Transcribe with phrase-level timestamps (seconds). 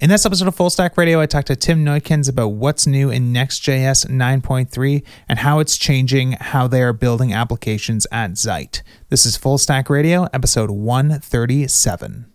[0.00, 3.10] In this episode of Full Stack Radio, I talked to Tim Neutkens about what's new
[3.10, 8.82] in Next.js 9.3 and how it's changing how they are building applications at Zeit.
[9.08, 12.26] This is Full Stack Radio, episode 137.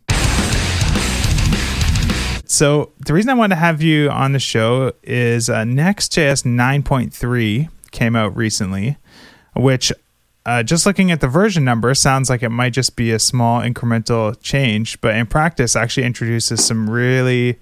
[2.46, 7.68] So, the reason I wanted to have you on the show is uh, Next.js 9.3
[7.92, 8.96] came out recently,
[9.54, 9.92] which
[10.46, 13.62] uh, just looking at the version number sounds like it might just be a small
[13.62, 17.60] incremental change, but in practice, actually introduces some really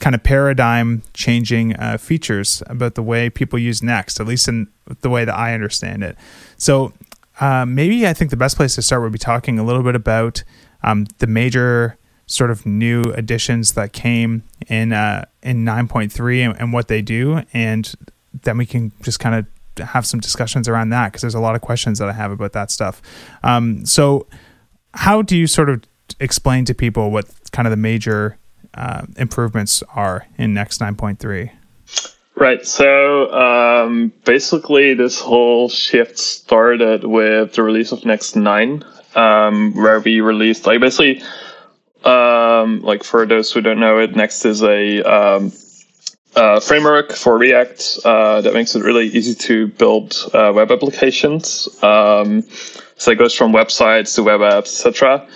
[0.00, 4.68] kind of paradigm changing uh, features about the way people use Next, at least in
[5.00, 6.16] the way that I understand it.
[6.56, 6.92] So
[7.40, 9.94] uh, maybe I think the best place to start would be talking a little bit
[9.94, 10.42] about
[10.82, 16.72] um, the major sort of new additions that came in uh, in 9.3 and, and
[16.72, 17.94] what they do, and
[18.42, 19.46] then we can just kind of
[19.84, 22.52] have some discussions around that because there's a lot of questions that I have about
[22.52, 23.00] that stuff.
[23.42, 24.26] Um, so,
[24.94, 25.82] how do you sort of
[26.20, 28.38] explain to people what kind of the major
[28.74, 31.50] uh, improvements are in Next 9.3?
[32.36, 32.64] Right.
[32.64, 38.84] So um, basically, this whole shift started with the release of Next 9,
[39.16, 41.20] um, where we released, like, basically,
[42.04, 45.52] um, like for those who don't know it, Next is a um,
[46.38, 51.68] uh, framework for React uh, that makes it really easy to build uh, web applications.
[51.82, 52.42] Um,
[52.96, 55.26] so it goes from websites to web apps, etc.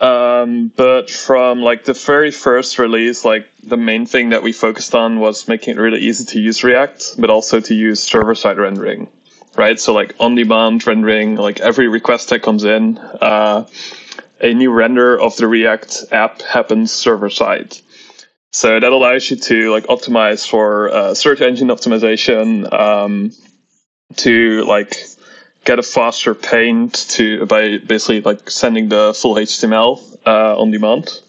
[0.00, 4.94] Um, but from like the very first release, like the main thing that we focused
[4.94, 9.10] on was making it really easy to use React, but also to use server-side rendering,
[9.56, 9.80] right?
[9.80, 13.66] So like on-demand rendering, like every request that comes in, uh,
[14.40, 17.78] a new render of the React app happens server-side.
[18.52, 23.30] So that allows you to like optimize for uh, search engine optimization, um,
[24.16, 24.96] to like
[25.64, 31.22] get a faster paint to by basically like sending the full HTML uh, on demand.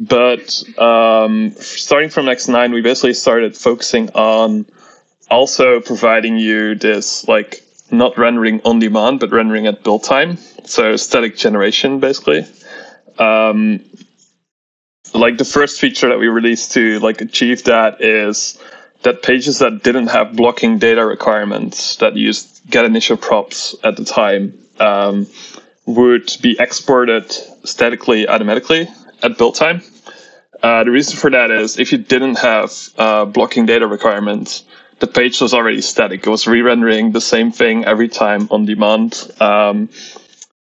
[0.00, 4.66] But um, starting from Next 9, we basically started focusing on
[5.30, 7.62] also providing you this like
[7.92, 10.36] not rendering on demand, but rendering at build time.
[10.64, 12.46] So static generation, basically.
[13.18, 13.84] Um,
[15.14, 18.58] like the first feature that we released to like achieve that is
[19.02, 24.04] that pages that didn't have blocking data requirements that used get initial props at the
[24.04, 25.26] time um,
[25.86, 27.30] would be exported
[27.64, 28.88] statically automatically
[29.22, 29.82] at build time.
[30.62, 34.64] Uh, the reason for that is if you didn't have uh, blocking data requirements,
[34.98, 36.26] the page was already static.
[36.26, 39.32] It was re-rendering the same thing every time on demand.
[39.40, 39.88] Um,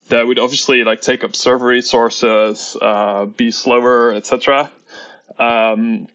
[0.09, 4.71] that would obviously like take up server resources, uh, be slower, etc.
[5.39, 6.09] Um,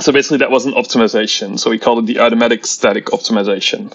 [0.00, 1.58] so basically, that was an optimization.
[1.58, 3.92] So we called it the automatic static optimization,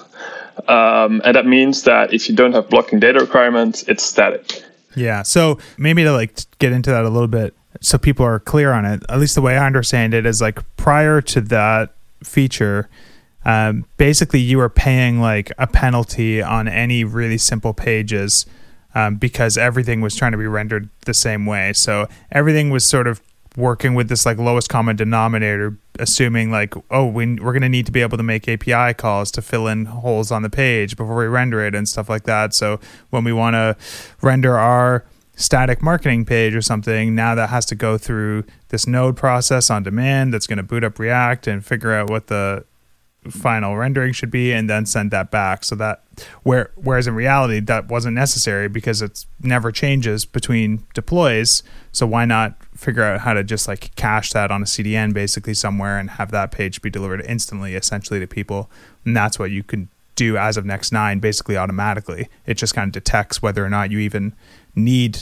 [0.69, 4.63] um, and that means that if you don't have blocking data requirements, it's static.
[4.95, 5.23] Yeah.
[5.23, 8.85] So maybe to like get into that a little bit, so people are clear on
[8.85, 9.03] it.
[9.09, 11.93] At least the way I understand it is like prior to that
[12.23, 12.89] feature.
[13.45, 18.45] Um, basically, you were paying like a penalty on any really simple pages
[18.95, 21.73] um, because everything was trying to be rendered the same way.
[21.73, 23.21] So everything was sort of
[23.55, 27.85] working with this like lowest common denominator, assuming like, oh, we, we're going to need
[27.85, 31.15] to be able to make API calls to fill in holes on the page before
[31.15, 32.53] we render it and stuff like that.
[32.53, 33.75] So when we want to
[34.21, 35.05] render our
[35.35, 39.83] static marketing page or something, now that has to go through this node process on
[39.83, 42.65] demand that's going to boot up React and figure out what the
[43.29, 45.63] final rendering should be and then send that back.
[45.63, 46.03] So that
[46.43, 51.63] where whereas in reality that wasn't necessary because it's never changes between deploys.
[51.91, 55.53] So why not figure out how to just like cache that on a CDN basically
[55.53, 58.69] somewhere and have that page be delivered instantly essentially to people.
[59.05, 62.29] And that's what you can do as of next 9 basically automatically.
[62.45, 64.33] It just kind of detects whether or not you even
[64.75, 65.19] need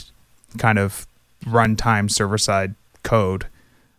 [0.58, 1.06] kind of
[1.44, 3.46] runtime server side code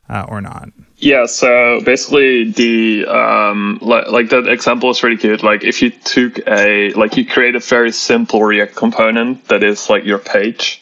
[0.09, 0.69] uh, or not
[1.03, 5.43] yeah, so basically the um, like, like that example is really good.
[5.43, 9.89] Like if you took a like you create a very simple React component that is
[9.89, 10.81] like your page,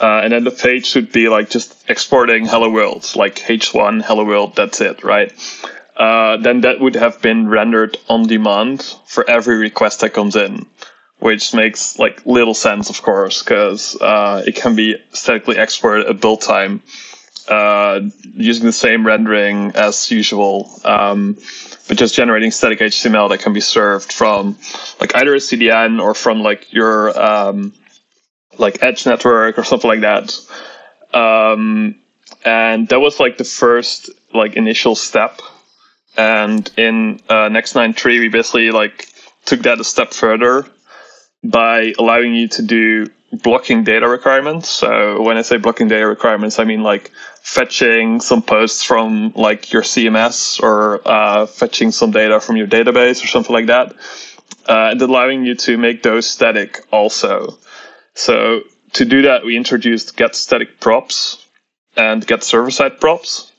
[0.00, 4.24] uh, and then the page should be like just exporting hello world, like h1 hello
[4.24, 4.54] world.
[4.54, 5.32] That's it, right?
[5.96, 10.66] Uh, then that would have been rendered on demand for every request that comes in,
[11.18, 16.20] which makes like little sense, of course, because uh, it can be statically exported at
[16.20, 16.80] build time
[17.48, 21.34] uh, using the same rendering as usual, um,
[21.88, 24.58] but just generating static HTML that can be served from
[25.00, 27.72] like either a CDN or from like your um,
[28.58, 30.34] like Edge network or something like that.
[31.14, 31.98] Um,
[32.44, 35.40] and that was like the first like initial step.
[36.16, 39.08] And in uh, Next 9.3, we basically like
[39.44, 40.66] took that a step further
[41.44, 44.68] by allowing you to do blocking data requirements.
[44.68, 47.10] So when I say blocking data requirements, I mean like
[47.42, 53.22] fetching some posts from like your CMS or uh, fetching some data from your database
[53.22, 53.92] or something like that,
[54.68, 57.58] uh, and allowing you to make those static also.
[58.14, 58.62] So
[58.94, 61.46] to do that, we introduced get static props
[61.96, 63.52] and get server side props.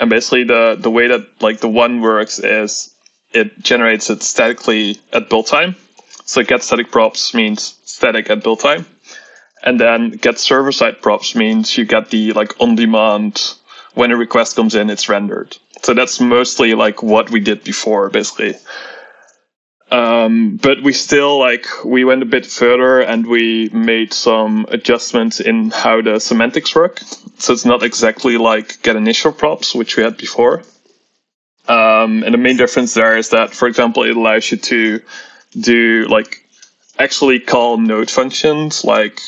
[0.00, 2.94] And basically the, the way that like the one works is
[3.32, 5.76] it generates it statically at build time.
[6.26, 8.86] So get static props means static at build time.
[9.64, 13.54] And then get server side props means you get the like on demand
[13.94, 15.56] when a request comes in, it's rendered.
[15.82, 18.54] So that's mostly like what we did before, basically.
[19.90, 25.40] Um, but we still like we went a bit further and we made some adjustments
[25.40, 27.00] in how the semantics work.
[27.38, 30.62] So it's not exactly like get initial props, which we had before.
[31.68, 35.00] Um, and the main difference there is that, for example, it allows you to
[35.58, 36.44] do like
[36.98, 39.20] actually call node functions like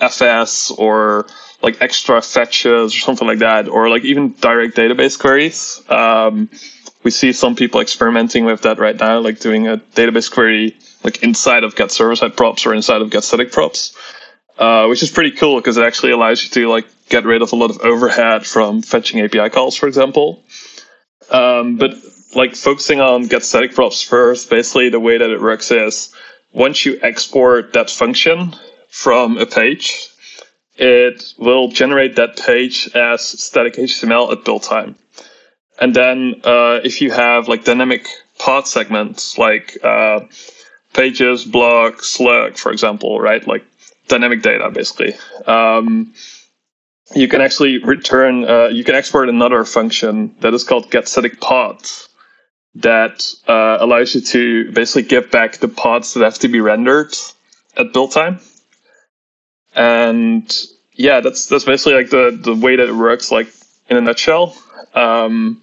[0.00, 1.26] fs or
[1.62, 5.82] like extra fetches or something like that, or like even direct database queries.
[5.88, 6.50] Um,
[7.02, 11.22] we see some people experimenting with that right now, like doing a database query like
[11.22, 13.96] inside of get server side props or inside of get static props,
[14.58, 17.52] uh, which is pretty cool because it actually allows you to like get rid of
[17.52, 20.42] a lot of overhead from fetching API calls, for example.
[21.30, 21.94] Um, but
[22.34, 26.12] like focusing on get static props first, basically the way that it works is
[26.52, 28.54] once you export that function
[28.94, 30.08] from a page,
[30.76, 34.94] it will generate that page as static HTML at build time.
[35.80, 38.06] And then uh, if you have like dynamic
[38.38, 40.20] path segments like uh,
[40.92, 43.44] pages, blog, slug, for example, right?
[43.44, 43.64] Like
[44.06, 45.14] dynamic data, basically.
[45.44, 46.14] Um,
[47.16, 51.40] you can actually return, uh, you can export another function that is called get static
[51.40, 52.08] paths
[52.76, 57.12] that uh, allows you to basically give back the paths that have to be rendered
[57.76, 58.38] at build time.
[59.74, 60.52] And
[60.92, 63.48] yeah, that's that's basically like the the way that it works, like
[63.88, 64.56] in a nutshell.
[64.94, 65.62] Um,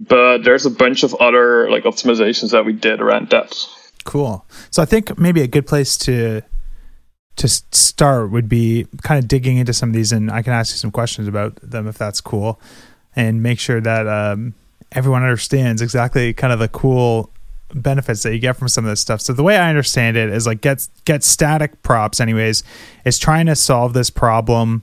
[0.00, 3.66] but there's a bunch of other like optimizations that we did around that.
[4.04, 4.44] Cool.
[4.70, 6.42] So I think maybe a good place to
[7.36, 10.74] to start would be kind of digging into some of these, and I can ask
[10.74, 12.60] you some questions about them if that's cool,
[13.16, 14.54] and make sure that um,
[14.90, 17.30] everyone understands exactly kind of the cool
[17.74, 19.20] benefits that you get from some of this stuff.
[19.20, 22.62] So the way I understand it is like get get static props, anyways,
[23.04, 24.82] is trying to solve this problem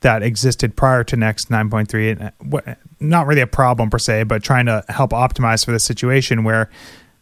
[0.00, 2.32] that existed prior to Next 9.3.
[2.68, 6.44] Uh, not really a problem per se, but trying to help optimize for the situation
[6.44, 6.70] where.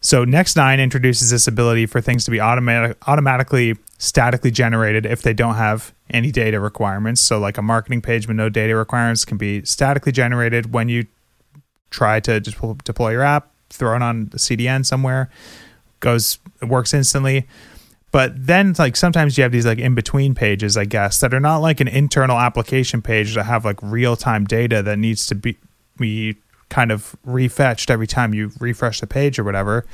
[0.00, 5.22] So Next 9 introduces this ability for things to be automatic, automatically statically generated if
[5.22, 7.22] they don't have any data requirements.
[7.22, 11.06] So like a marketing page with no data requirements can be statically generated when you
[11.88, 15.30] try to deploy your app, throw it on the CDN somewhere,
[16.00, 17.46] goes works instantly.
[18.12, 21.40] But then like sometimes you have these like in between pages, I guess, that are
[21.40, 25.34] not like an internal application page that have like real time data that needs to
[25.34, 25.56] be
[25.96, 26.36] be
[26.68, 29.84] kind of refetched every time you refresh the page or whatever.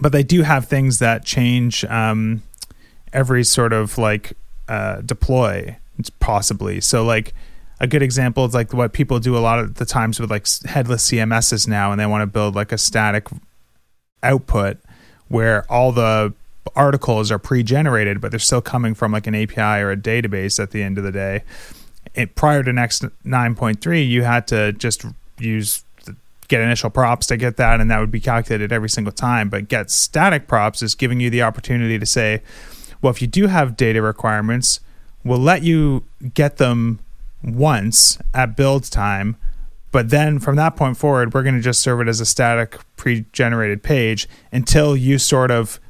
[0.00, 2.42] But they do have things that change um,
[3.12, 4.34] every sort of like
[4.68, 5.76] uh, deploy
[6.20, 6.80] possibly.
[6.80, 7.34] So like
[7.78, 10.46] a good example is like what people do a lot of the times with like
[10.64, 13.28] headless CMSs now, and they want to build like a static
[14.22, 14.78] output
[15.28, 16.32] where all the
[16.74, 20.70] articles are pre-generated, but they're still coming from like an API or a database at
[20.70, 21.42] the end of the day.
[22.14, 25.04] It, prior to Next 9.3, you had to just
[25.38, 25.84] use
[26.48, 29.48] get initial props to get that, and that would be calculated every single time.
[29.48, 32.42] But get static props is giving you the opportunity to say,
[33.02, 34.80] well, if you do have data requirements,
[35.24, 37.00] we'll let you get them
[37.46, 39.36] once at build time.
[39.92, 42.78] But then from that point forward, we're going to just serve it as a static
[42.96, 45.80] pre generated page until you sort of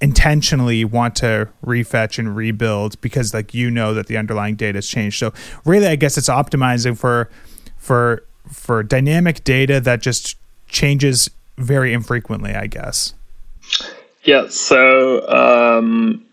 [0.00, 4.86] intentionally want to refetch and rebuild because like you know that the underlying data has
[4.86, 5.18] changed.
[5.18, 5.32] So
[5.64, 7.30] really I guess it's optimizing for
[7.76, 10.36] for for dynamic data that just
[10.68, 13.14] changes very infrequently, I guess.
[14.24, 16.24] Yeah, so um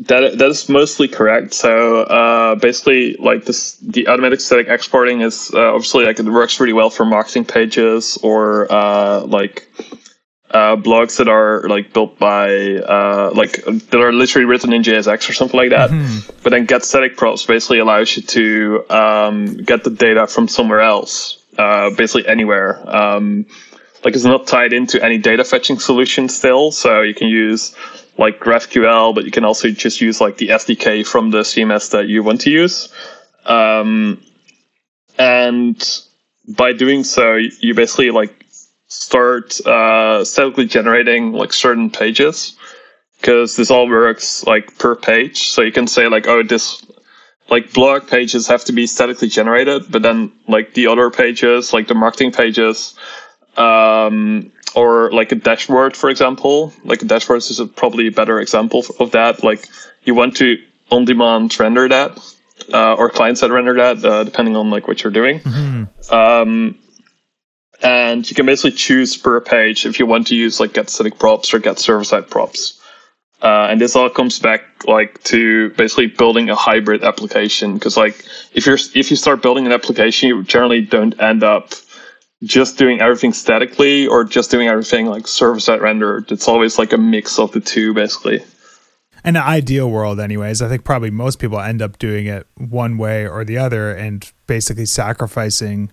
[0.00, 1.54] that that is mostly correct.
[1.54, 6.60] So uh, basically, like this, the automatic static exporting is uh, obviously like it works
[6.60, 9.68] really well for marketing pages or uh, like
[10.50, 15.28] uh, blogs that are like built by uh, like that are literally written in JSX
[15.28, 15.90] or something like that.
[15.90, 16.30] Mm-hmm.
[16.44, 20.80] But then get static props basically allows you to um, get the data from somewhere
[20.80, 22.78] else, uh, basically anywhere.
[22.88, 23.46] Um,
[24.04, 27.74] like it's not tied into any data fetching solution still, so you can use
[28.18, 32.08] like GraphQL, but you can also just use like the SDK from the CMS that
[32.08, 32.92] you want to use.
[33.46, 34.20] Um,
[35.18, 36.02] and
[36.48, 38.44] by doing so, you basically like
[38.88, 42.56] start uh, statically generating like certain pages.
[43.20, 45.50] because this all works like per page.
[45.50, 46.84] So you can say like, oh, this
[47.50, 51.88] like blog pages have to be statically generated, but then like the other pages, like
[51.88, 52.94] the marketing pages,
[53.56, 58.40] um, or like a dashboard, for example, like a dashboard is a probably a better
[58.40, 59.42] example of that.
[59.42, 59.68] Like
[60.04, 62.18] you want to on demand render that,
[62.72, 65.40] uh, or client side render that, uh, depending on like what you're doing.
[65.40, 66.14] Mm-hmm.
[66.14, 66.78] Um,
[67.82, 71.18] and you can basically choose per page if you want to use like get static
[71.18, 72.80] props or get server side props.
[73.40, 78.24] Uh, and this all comes back like to basically building a hybrid application because like
[78.52, 81.72] if you're if you start building an application, you generally don't end up
[82.44, 86.30] just doing everything statically or just doing everything like server side rendered.
[86.30, 88.44] It's always like a mix of the two, basically.
[89.24, 92.96] In an ideal world, anyways, I think probably most people end up doing it one
[92.96, 95.90] way or the other and basically sacrificing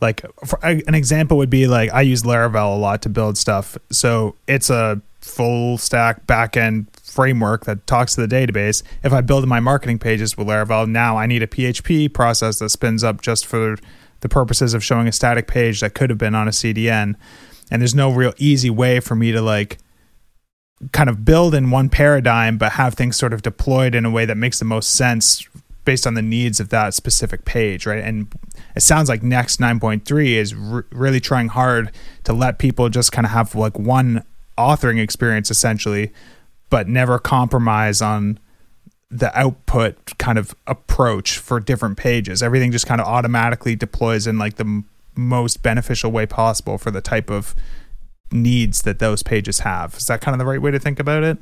[0.00, 0.24] like
[0.62, 3.78] an example would be like I use Laravel a lot to build stuff.
[3.90, 8.82] So it's a full stack backend framework that talks to the database.
[9.02, 12.68] If I build my marketing pages with Laravel, now I need a PHP process that
[12.70, 13.76] spins up just for
[14.20, 17.14] the purposes of showing a static page that could have been on a CDN.
[17.70, 19.78] And there's no real easy way for me to like
[20.92, 24.26] kind of build in one paradigm but have things sort of deployed in a way
[24.26, 25.46] that makes the most sense
[25.84, 28.02] based on the needs of that specific page, right?
[28.02, 28.26] And
[28.74, 31.92] it sounds like Next 9.3 is really trying hard
[32.24, 34.24] to let people just kind of have like one
[34.58, 36.12] authoring experience essentially,
[36.70, 38.38] but never compromise on
[39.10, 42.42] the output kind of approach for different pages.
[42.42, 46.90] Everything just kind of automatically deploys in like the m- most beneficial way possible for
[46.90, 47.54] the type of
[48.32, 49.94] needs that those pages have.
[49.94, 51.38] Is that kind of the right way to think about it?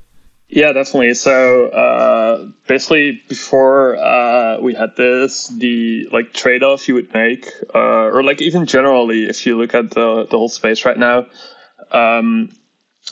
[0.49, 1.15] Yeah, definitely.
[1.15, 8.11] So uh, basically, before uh, we had this, the like trade-off you would make, uh,
[8.13, 11.27] or like even generally, if you look at the the whole space right now,
[11.93, 12.51] um,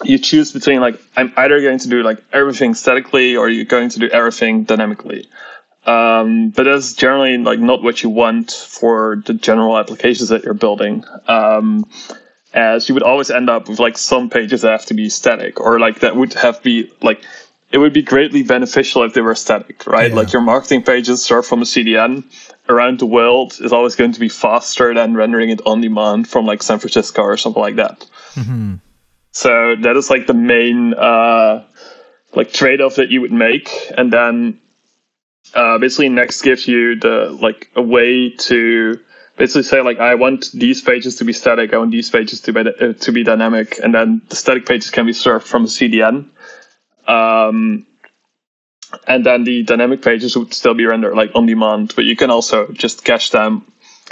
[0.05, 3.89] you choose between like I'm either going to do like everything statically or you're going
[3.91, 5.29] to do everything dynamically.
[5.85, 10.55] Um, but that's generally like not what you want for the general applications that you're
[10.55, 11.05] building.
[11.27, 11.91] Um,
[12.55, 15.59] as you would always end up with like some pages that have to be static
[15.59, 17.25] or like that would have be like
[17.73, 20.11] it would be greatly beneficial if they were static, right?
[20.11, 20.17] Yeah.
[20.17, 22.23] Like your marketing pages serve from a CDN
[22.69, 26.45] around the world is always going to be faster than rendering it on demand from
[26.45, 28.07] like San Francisco or something like that.
[28.35, 28.75] Mm-hmm.
[29.33, 31.65] So that is like the main uh,
[32.35, 34.61] like trade-off that you would make, and then
[35.55, 39.01] uh, basically Next gives you the like a way to
[39.37, 42.53] basically say like I want these pages to be static, I want these pages to
[42.53, 45.69] be uh, to be dynamic, and then the static pages can be served from a
[45.69, 46.29] CDN.
[47.09, 47.87] Um,
[49.07, 52.31] and then the dynamic pages would still be rendered like on demand, but you can
[52.31, 53.65] also just cache them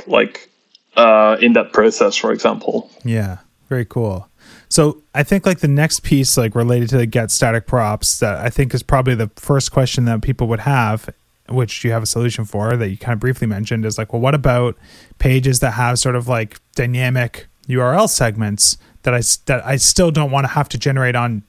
[0.06, 0.48] like
[0.96, 2.90] uh, in that process, for example.
[3.04, 4.29] Yeah, very cool.
[4.70, 8.36] So I think like the next piece, like related to the get static props, that
[8.36, 11.12] I think is probably the first question that people would have,
[11.48, 14.22] which you have a solution for that you kind of briefly mentioned, is like, well,
[14.22, 14.78] what about
[15.18, 20.30] pages that have sort of like dynamic URL segments that I that I still don't
[20.30, 21.42] want to have to generate on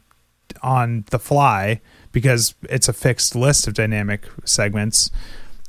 [0.63, 1.79] on the fly
[2.11, 5.11] because it's a fixed list of dynamic segments?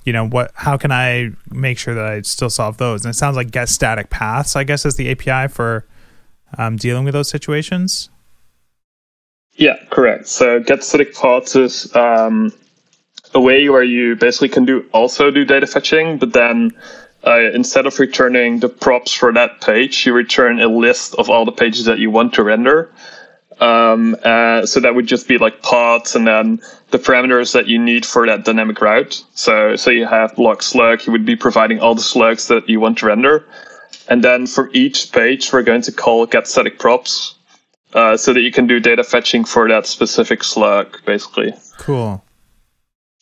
[0.04, 3.04] You know what how can i make sure that i still solve those?
[3.04, 5.86] And it sounds like get static paths i guess is the api for
[6.58, 8.10] um, dealing with those situations?
[9.54, 10.28] Yeah, correct.
[10.28, 12.52] So get static paths is um,
[13.34, 16.72] a way where you basically can do also do data fetching, but then
[17.24, 21.44] uh, instead of returning the props for that page, you return a list of all
[21.44, 22.90] the pages that you want to render.
[23.60, 27.78] Um, uh, so that would just be like paths and then the parameters that you
[27.78, 29.24] need for that dynamic route.
[29.34, 32.80] So, so you have block slug, you would be providing all the slugs that you
[32.80, 33.46] want to render.
[34.08, 37.34] And then for each page, we're going to call get static props
[37.94, 41.54] uh, so that you can do data fetching for that specific slug, basically.
[41.78, 42.24] Cool.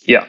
[0.00, 0.26] Yeah.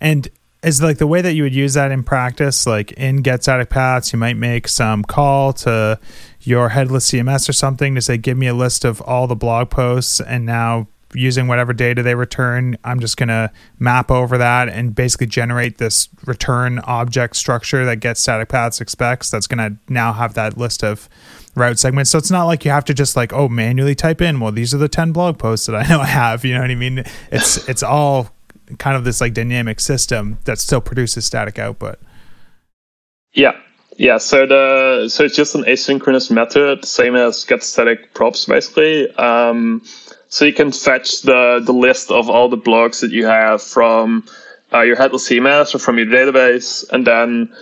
[0.00, 0.28] And
[0.62, 3.70] is like the way that you would use that in practice, like in get static
[3.70, 5.98] paths, you might make some call to
[6.40, 9.70] your headless CMS or something to say, give me a list of all the blog
[9.70, 14.68] posts and now using whatever data they return, I'm just going to map over that
[14.68, 19.30] and basically generate this return object structure that gets static paths expects.
[19.30, 21.08] That's going to now have that list of
[21.54, 22.10] route segments.
[22.10, 24.74] So it's not like you have to just like, oh, manually type in, well, these
[24.74, 26.44] are the 10 blog posts that I know I have.
[26.44, 27.04] You know what I mean?
[27.30, 28.30] It's, it's all
[28.78, 31.98] kind of this like dynamic system that still produces static output.
[33.32, 33.60] Yeah.
[33.98, 39.10] Yeah, so the so it's just an asynchronous method, same as get static props basically.
[39.14, 39.82] Um,
[40.28, 44.26] so you can fetch the, the list of all the blogs that you have from
[44.72, 47.54] uh, your headless CMS or from your database, and then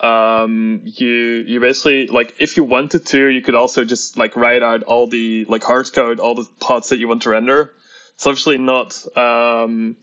[0.00, 4.62] um, you you basically like if you wanted to, you could also just like write
[4.62, 7.74] out all the like hard code, all the paths that you want to render.
[8.12, 9.96] it's obviously not um,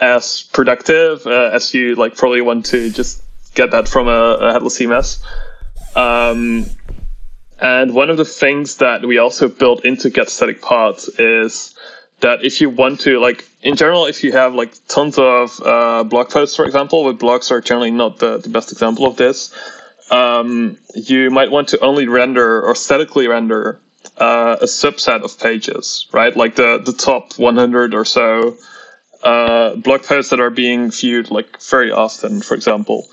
[0.00, 3.22] as productive uh, as you like probably want to just
[3.54, 5.22] get that from a, a headless CMS.
[5.96, 6.66] Um,
[7.58, 11.74] and one of the things that we also built into get static paths is
[12.20, 16.04] that if you want to, like in general, if you have like tons of uh,
[16.04, 19.54] blog posts, for example, but blogs are generally not the, the best example of this,
[20.10, 23.80] um, you might want to only render or statically render
[24.16, 26.36] uh, a subset of pages, right?
[26.36, 28.56] Like the, the top 100 or so
[29.22, 33.08] uh, blog posts that are being viewed like very often, for example.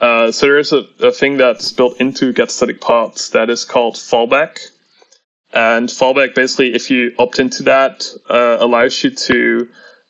[0.00, 3.64] Uh, so there is a, a thing that's built into get static paths that is
[3.64, 4.58] called fallback.
[5.52, 9.68] And fallback basically, if you opt into that, uh, allows you to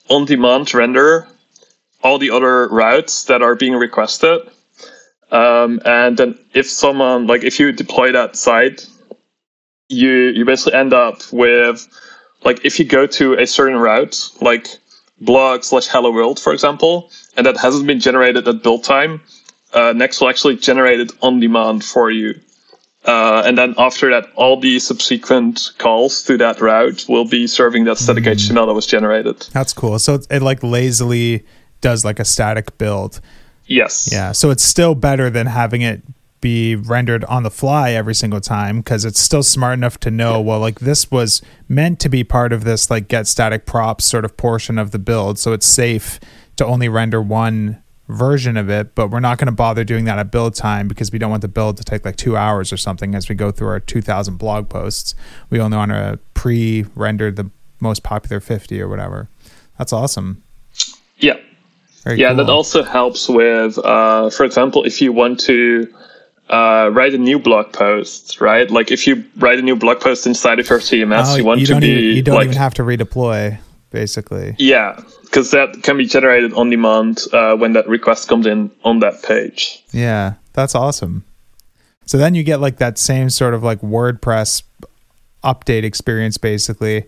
[0.09, 1.29] on demand render
[2.03, 4.41] all the other routes that are being requested.
[5.31, 8.87] Um, and then if someone, like if you deploy that site,
[9.89, 11.87] you, you basically end up with,
[12.45, 14.69] like if you go to a certain route, like
[15.21, 19.21] blog slash hello world, for example, and that hasn't been generated at build time,
[19.73, 22.41] uh, Next will actually generate it on demand for you.
[23.05, 27.85] Uh, and then after that, all the subsequent calls to that route will be serving
[27.85, 28.33] that static mm.
[28.33, 29.41] HTML that was generated.
[29.53, 29.99] That's cool.
[29.99, 31.45] So it, it like lazily
[31.81, 33.21] does like a static build.
[33.67, 34.09] Yes.
[34.11, 34.33] Yeah.
[34.33, 36.03] So it's still better than having it
[36.41, 40.41] be rendered on the fly every single time because it's still smart enough to know
[40.41, 44.25] well like this was meant to be part of this like get static props sort
[44.25, 46.21] of portion of the build so it's safe
[46.55, 50.19] to only render one version of it, but we're not going to bother doing that
[50.19, 52.77] at build time because we don't want the build to take like two hours or
[52.77, 55.15] something as we go through our 2,000 blog posts.
[55.51, 57.51] We only want to pre render the
[57.81, 59.29] most popular 50 or whatever.
[59.77, 60.43] That's awesome.
[61.19, 61.35] Yeah.
[62.03, 62.37] Very yeah, cool.
[62.37, 65.93] that also helps with, uh, for example, if you want to
[66.49, 68.71] uh, write a new blog post, right?
[68.71, 71.61] Like if you write a new blog post inside of your CMS, oh, you want
[71.61, 71.89] you to be.
[71.89, 73.59] Even, you don't like, even have to redeploy,
[73.91, 74.55] basically.
[74.59, 79.01] Yeah because that can be generated on demand uh, when that request comes in on
[79.01, 79.85] that page.
[79.93, 81.25] Yeah, that's awesome.
[82.07, 84.63] So then you get like that same sort of like WordPress
[85.45, 87.05] update experience, basically,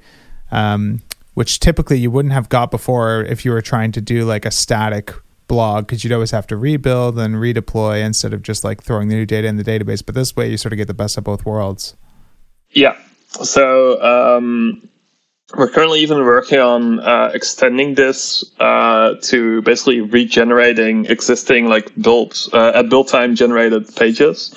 [0.51, 1.01] um,
[1.35, 4.51] which typically you wouldn't have got before if you were trying to do like a
[4.51, 5.15] static
[5.49, 9.15] blog because you'd always have to rebuild and redeploy instead of just like throwing the
[9.15, 10.05] new data in the database.
[10.05, 11.97] But this way, you sort of get the best of both worlds.
[12.71, 12.97] Yeah.
[13.43, 14.89] So um,
[15.57, 22.37] we're currently even working on uh, extending this uh, to basically regenerating existing like build
[22.53, 24.55] uh, at build time generated pages.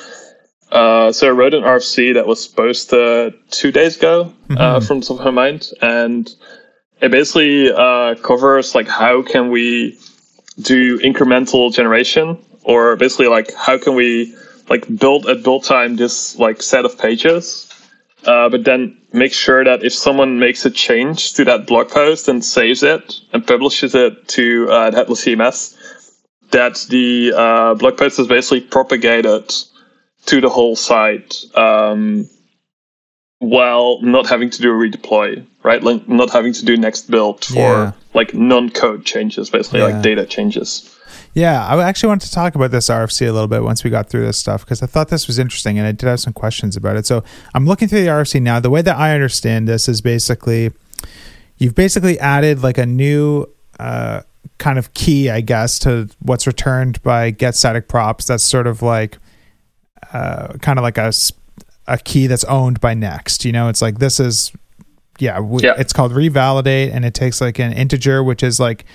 [0.71, 4.85] Uh, so I wrote an RFC that was posted two days ago uh, mm-hmm.
[4.85, 6.27] from top of my mind, and
[7.01, 9.99] it basically uh, covers like how can we
[10.61, 14.35] do incremental generation, or basically like how can we
[14.69, 17.62] like build at build time this like set of pages
[18.25, 22.27] uh, but then make sure that if someone makes a change to that blog post
[22.27, 25.77] and saves it and publishes it to uh, Headless CMS,
[26.51, 29.53] that the uh, blog post is basically propagated
[30.25, 32.29] to the whole site um,
[33.39, 35.83] while not having to do a redeploy, right?
[35.83, 37.91] Like not having to do next build for yeah.
[38.13, 39.87] like non-code changes, basically yeah.
[39.87, 40.92] like data changes.
[41.33, 44.07] Yeah, I actually wanted to talk about this RFC a little bit once we got
[44.09, 46.75] through this stuff because I thought this was interesting and I did have some questions
[46.77, 47.07] about it.
[47.07, 47.23] So
[47.55, 48.59] I'm looking through the RFC now.
[48.59, 50.71] The way that I understand this is basically
[51.57, 53.47] you've basically added like a new
[53.79, 54.21] uh,
[54.59, 58.25] kind of key, I guess, to what's returned by get static props.
[58.25, 59.17] That's sort of like
[60.11, 61.11] uh, kind of like a
[61.87, 63.43] a key that's owned by Next.
[63.43, 64.51] You know, it's like this is
[65.19, 65.73] yeah, we, yeah.
[65.77, 68.85] it's called revalidate and it takes like an integer which is like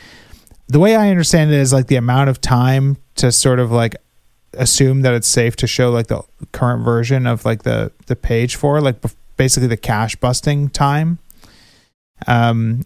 [0.68, 3.96] the way I understand it is like the amount of time to sort of like
[4.54, 8.56] assume that it's safe to show like the current version of like the the page
[8.56, 8.96] for like
[9.36, 11.18] basically the cache busting time.
[12.26, 12.84] Um,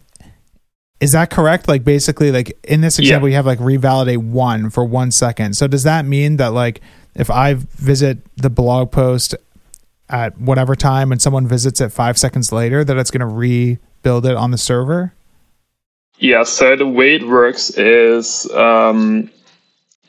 [1.01, 1.67] is that correct?
[1.67, 3.33] Like basically, like in this example, yeah.
[3.33, 5.57] you have like revalidate one for one second.
[5.57, 6.81] So does that mean that like
[7.17, 9.35] if I visit the blog post
[10.09, 14.27] at whatever time and someone visits it five seconds later, that it's going to rebuild
[14.27, 15.13] it on the server?
[16.23, 19.29] Yeah, so the way it works is um,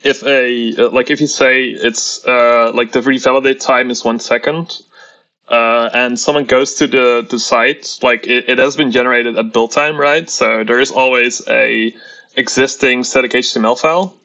[0.04, 4.80] if a like if you say it's uh, like the revalidate time is one second,
[5.48, 9.52] uh, and someone goes to the the site, like it, it has been generated at
[9.52, 10.30] build time, right?
[10.30, 11.92] So there is always a
[12.36, 14.16] existing static HTML file.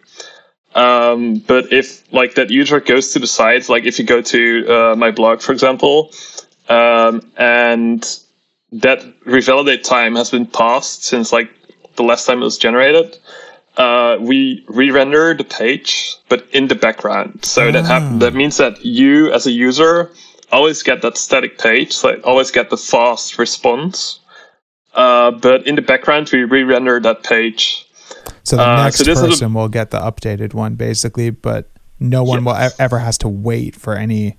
[0.76, 4.68] Um, but if like that user goes to the site, like if you go to
[4.68, 6.12] uh, my blog, for example,
[6.70, 8.06] um, and
[8.74, 11.50] that revalidate time has been passed since like
[12.00, 13.18] the last time it was generated,
[13.78, 17.46] uh, we re-render the page, but in the background.
[17.46, 18.18] So that ha- ah.
[18.20, 20.12] that means that you, as a user,
[20.52, 21.94] always get that static page.
[21.94, 24.20] So always get the fast response
[24.94, 27.86] uh, but in the background we re-render that page.
[28.44, 32.24] So the uh, next so person a, will get the updated one, basically, but no
[32.24, 34.38] one will ever has to wait for any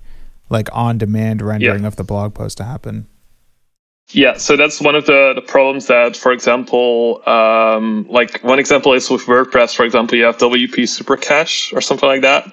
[0.49, 1.87] like on-demand rendering yeah.
[1.87, 3.07] of the blog post to happen.
[4.13, 8.93] Yeah, so that's one of the, the problems that, for example, um, like one example
[8.93, 12.45] is with WordPress, for example, you have WP Super Cache or something like that.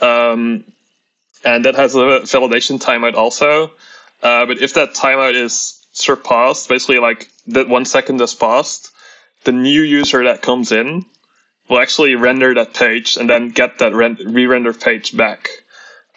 [0.00, 0.64] Um,
[1.44, 3.72] and that has a validation timeout also.
[4.22, 8.92] Uh, but if that timeout is surpassed, basically like that one second has passed,
[9.42, 11.04] the new user that comes in
[11.68, 15.48] will actually render that page and then get that re-render page back.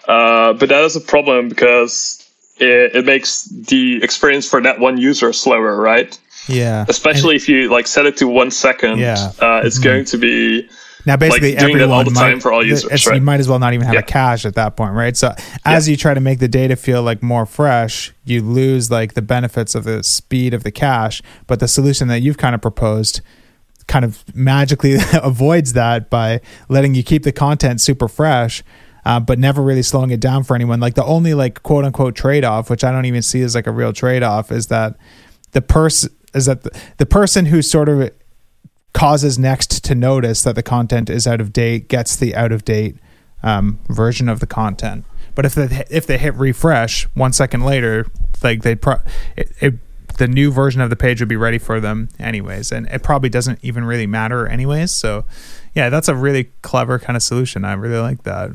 [0.08, 2.25] Uh, but that is a problem because
[2.58, 6.18] it, it makes the experience for that one user slower, right?
[6.48, 6.86] Yeah.
[6.88, 9.00] Especially and, if you like set it to one second.
[9.00, 9.32] Yeah.
[9.40, 9.84] Uh, it's mm-hmm.
[9.84, 10.70] going to be
[11.06, 13.06] now basically like, doing that all the might, time for all users.
[13.06, 13.16] Right?
[13.16, 14.00] You might as well not even have yeah.
[14.00, 15.16] a cache at that point, right?
[15.16, 15.92] So as yeah.
[15.92, 19.76] you try to make the data feel like more fresh, you lose like the benefits
[19.76, 21.22] of the speed of the cache.
[21.48, 23.22] But the solution that you've kind of proposed
[23.88, 28.64] kind of magically avoids that by letting you keep the content super fresh
[29.06, 30.80] uh, but never really slowing it down for anyone.
[30.80, 33.68] Like the only like quote unquote trade off, which I don't even see as like
[33.68, 34.98] a real trade off, is that
[35.52, 38.12] the person is that the, the person who sort of
[38.94, 42.66] causes next to notice that the content is out of date gets the out of
[42.66, 42.98] date
[43.44, 45.06] um, version of the content.
[45.36, 48.08] But if they if they hit refresh one second later,
[48.42, 48.96] like they pro
[49.36, 49.74] it, it
[50.18, 53.30] the new version of the page would be ready for them anyways and it probably
[53.30, 55.26] doesn't even really matter anyways so
[55.74, 58.52] yeah that's a really clever kind of solution i really like that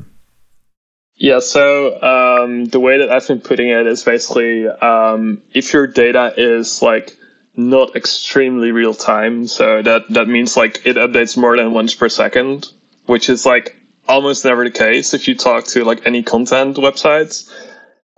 [1.21, 5.85] yeah, so um, the way that I've been putting it is basically um, if your
[5.85, 7.15] data is like
[7.55, 12.09] not extremely real time, so that that means like it updates more than once per
[12.09, 12.73] second,
[13.05, 17.53] which is like almost never the case if you talk to like any content websites.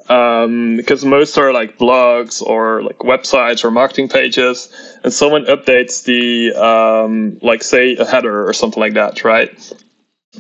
[0.10, 4.70] Um, because most are like blogs or like websites or marketing pages,
[5.04, 9.52] and someone updates the um, like say a header or something like that, right?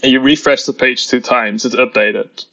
[0.02, 2.45] And you refresh the page two times, it's updated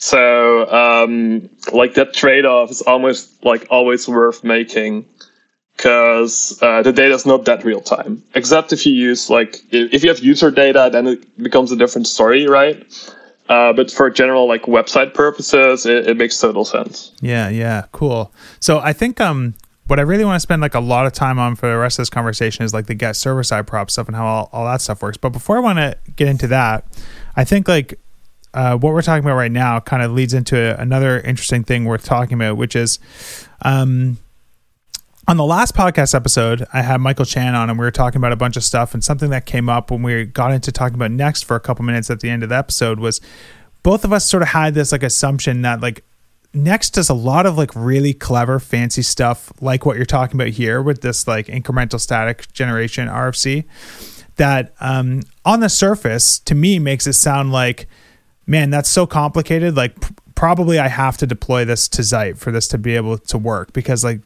[0.00, 5.04] so, um, like that trade off is almost like always worth making
[5.76, 8.22] because uh, the data is not that real time.
[8.34, 12.06] Except if you use like if you have user data, then it becomes a different
[12.06, 12.82] story, right?
[13.50, 17.12] Uh, but for general like website purposes, it, it, makes total sense.
[17.20, 18.32] Yeah, yeah, cool.
[18.58, 19.54] So I think um,
[19.86, 21.98] what I really want to spend like a lot of time on for the rest
[21.98, 24.64] of this conversation is like the get server side prop stuff and how all, all
[24.64, 25.18] that stuff works.
[25.18, 26.86] But before I want to get into that,
[27.36, 27.98] I think like
[28.54, 32.04] uh, what we're talking about right now kind of leads into another interesting thing worth
[32.04, 32.98] talking about, which is
[33.62, 34.18] um,
[35.28, 38.32] on the last podcast episode, I had Michael Chan on and we were talking about
[38.32, 38.94] a bunch of stuff.
[38.94, 41.84] And something that came up when we got into talking about Next for a couple
[41.84, 43.20] minutes at the end of the episode was
[43.84, 46.04] both of us sort of had this like assumption that like
[46.52, 50.48] Next does a lot of like really clever, fancy stuff, like what you're talking about
[50.48, 53.66] here with this like incremental static generation RFC.
[54.34, 57.86] That um, on the surface, to me, makes it sound like
[58.50, 59.76] man, that's so complicated.
[59.76, 63.16] Like, p- probably I have to deploy this to Zeit for this to be able
[63.16, 64.20] to work because, like,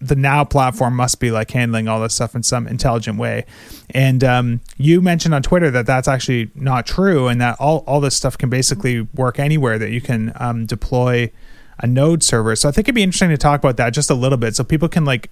[0.00, 3.46] the now platform must be like handling all this stuff in some intelligent way.
[3.90, 8.00] And um, you mentioned on Twitter that that's actually not true, and that all all
[8.00, 11.30] this stuff can basically work anywhere that you can um, deploy
[11.78, 12.56] a node server.
[12.56, 14.64] So I think it'd be interesting to talk about that just a little bit, so
[14.64, 15.30] people can like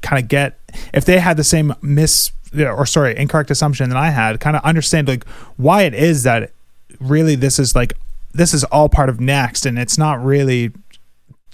[0.00, 0.58] kind of get
[0.94, 4.62] if they had the same miss or sorry incorrect assumption that I had, kind of
[4.62, 6.52] understand like why it is that
[7.02, 7.94] really this is like
[8.32, 10.72] this is all part of Next, and it's not really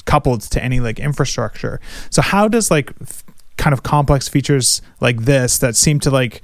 [0.04, 1.80] coupled to any like infrastructure.
[2.10, 3.24] So how does like f-
[3.56, 6.42] kind of complex features like this that seem to like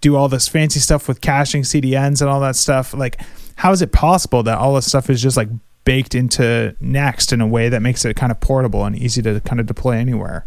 [0.00, 3.20] do all this fancy stuff with caching CDNs and all that stuff, like
[3.56, 5.48] how is it possible that all this stuff is just like
[5.84, 9.40] baked into Next in a way that makes it kind of portable and easy to
[9.40, 10.46] kind of deploy anywhere?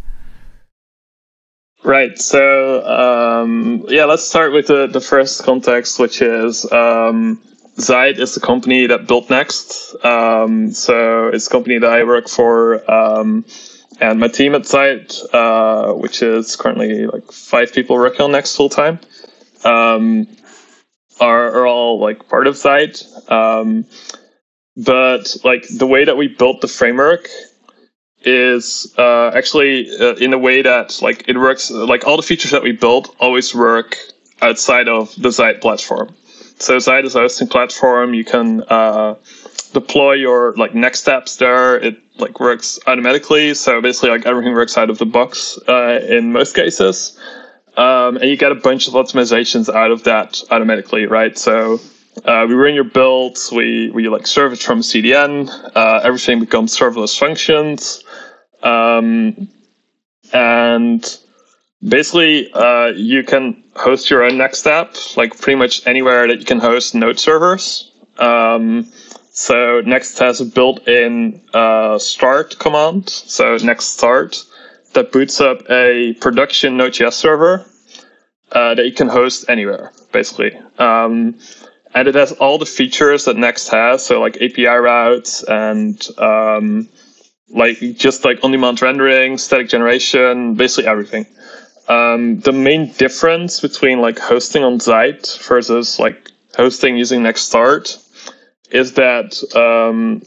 [1.84, 2.18] Right.
[2.18, 7.42] So um, yeah, let's start with the, the first context, which is um,
[7.78, 9.96] Zeit is the company that built Next.
[10.04, 12.90] Um, so it's a company that I work for.
[12.90, 13.46] Um,
[14.00, 18.56] and my team at Zeit, uh, which is currently like five people working on Next
[18.56, 19.00] full time,
[19.64, 20.28] um,
[21.20, 23.04] are, are all like part of Zeit.
[23.30, 23.86] Um,
[24.76, 27.30] but like the way that we built the framework
[28.26, 32.52] is uh, actually uh, in a way that like it works like all the features
[32.52, 33.98] that we built always work
[34.42, 36.16] outside of the Zeit platform.
[36.64, 38.14] So Zeit is a hosting platform.
[38.14, 39.16] You can uh,
[39.74, 41.76] deploy your like next steps there.
[41.78, 43.54] It like works automatically.
[43.54, 47.20] So basically, like everything works out of the box uh, in most cases.
[47.76, 51.38] Um, and you get a bunch of optimizations out of that automatically, right?
[51.38, 51.82] So
[52.24, 53.52] uh, we run your builds.
[53.52, 55.50] We we like serve it from CDN.
[55.76, 58.06] Uh, everything becomes serverless functions.
[58.62, 59.50] Um,
[60.32, 61.20] and
[61.86, 66.46] basically uh, you can host your own next app like pretty much anywhere that you
[66.46, 67.92] can host node servers.
[68.18, 68.92] Um,
[69.32, 73.10] so next has a built-in uh, start command.
[73.10, 74.44] So next start
[74.94, 77.66] that boots up a production node.js server
[78.52, 80.56] uh, that you can host anywhere basically.
[80.78, 81.40] Um,
[81.96, 86.88] and it has all the features that next has so like api routes and um,
[87.50, 91.26] like just like on-demand rendering static generation basically everything
[91.88, 98.00] um, the main difference between like hosting on Zeit versus like hosting using Nextstart
[98.72, 100.24] is that um,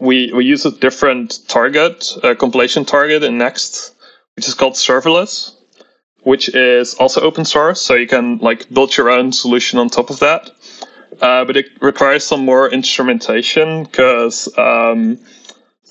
[0.00, 3.94] we we use a different target, a compilation target in Next,
[4.36, 5.54] which is called serverless,
[6.22, 10.10] which is also open source, so you can like build your own solution on top
[10.10, 10.50] of that.
[11.20, 15.18] Uh, but it requires some more instrumentation because um,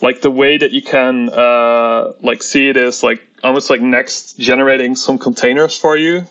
[0.01, 4.37] like the way that you can uh, like see it is like almost like next
[4.37, 6.25] generating some containers for you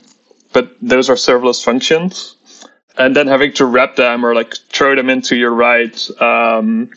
[0.52, 2.36] but those are serverless functions.
[2.98, 6.90] And then having to wrap them or like throw them into your right um,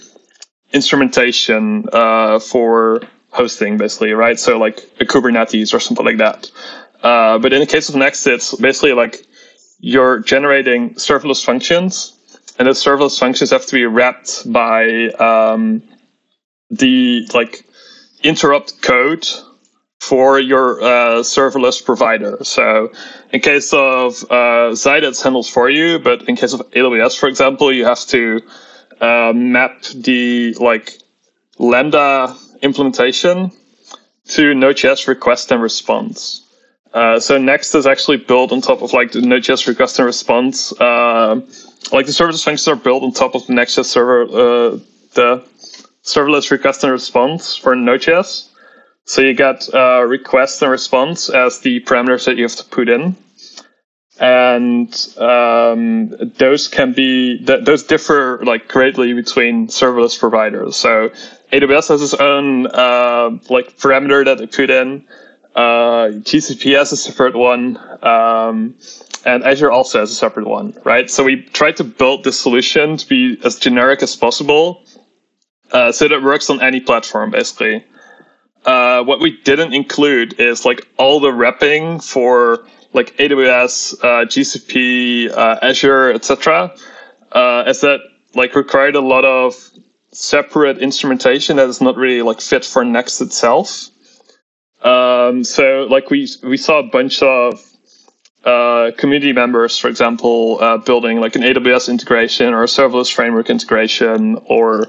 [0.74, 4.40] instrumentation uh, for hosting basically right?
[4.40, 6.52] So like a kubernetes or something like that.
[7.02, 9.26] Uh, but in the case of next it's basically like
[9.80, 12.18] you're generating serverless functions
[12.58, 15.84] and those serverless functions have to be wrapped by um,
[16.70, 17.66] the like
[18.24, 19.28] interop code
[20.04, 22.38] for your uh, serverless provider.
[22.44, 22.92] So
[23.32, 27.30] in case of uh, Zeit, it's handled for you, but in case of AWS, for
[27.30, 28.42] example, you have to
[29.00, 31.00] uh, map the like
[31.58, 33.52] Lambda implementation
[34.28, 36.42] to Node.js request and response.
[36.94, 40.74] Uh, so Next is actually built on top of like the Node.js request and response.
[40.82, 41.36] Uh,
[41.94, 44.80] like the serverless functions are built on top of the Next.js server, uh,
[45.14, 45.44] the
[46.04, 48.50] serverless request and response for Node.js.
[49.06, 52.90] So you get uh, request and response as the parameters that you have to put
[52.90, 53.16] in.
[54.20, 60.78] And um, those can be, th- those differ like greatly between serverless providers.
[60.78, 61.10] So
[61.52, 65.08] AWS has its own uh, like parameter that they put in.
[65.56, 67.78] Uh, has a separate one.
[68.04, 68.76] Um,
[69.26, 71.10] and Azure also has a separate one, right?
[71.10, 74.84] So we tried to build this solution to be as generic as possible
[75.72, 77.86] uh, so that it works on any platform, basically.
[78.66, 85.32] Uh, what we didn't include is like all the wrapping for like AWS, uh, GCP,
[85.32, 86.74] uh, Azure, etc.
[87.32, 88.00] Uh, as that
[88.36, 89.56] like required a lot of
[90.12, 93.90] separate instrumentation that is not really like fit for Next itself.
[94.84, 97.62] Um, so like we we saw a bunch of
[98.44, 103.50] uh, community members, for example, uh, building like an AWS integration or a serverless framework
[103.50, 104.88] integration or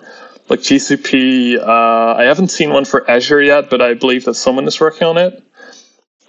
[0.49, 1.59] like GCP.
[1.59, 5.07] Uh, I haven't seen one for Azure yet, but I believe that someone is working
[5.07, 5.43] on it.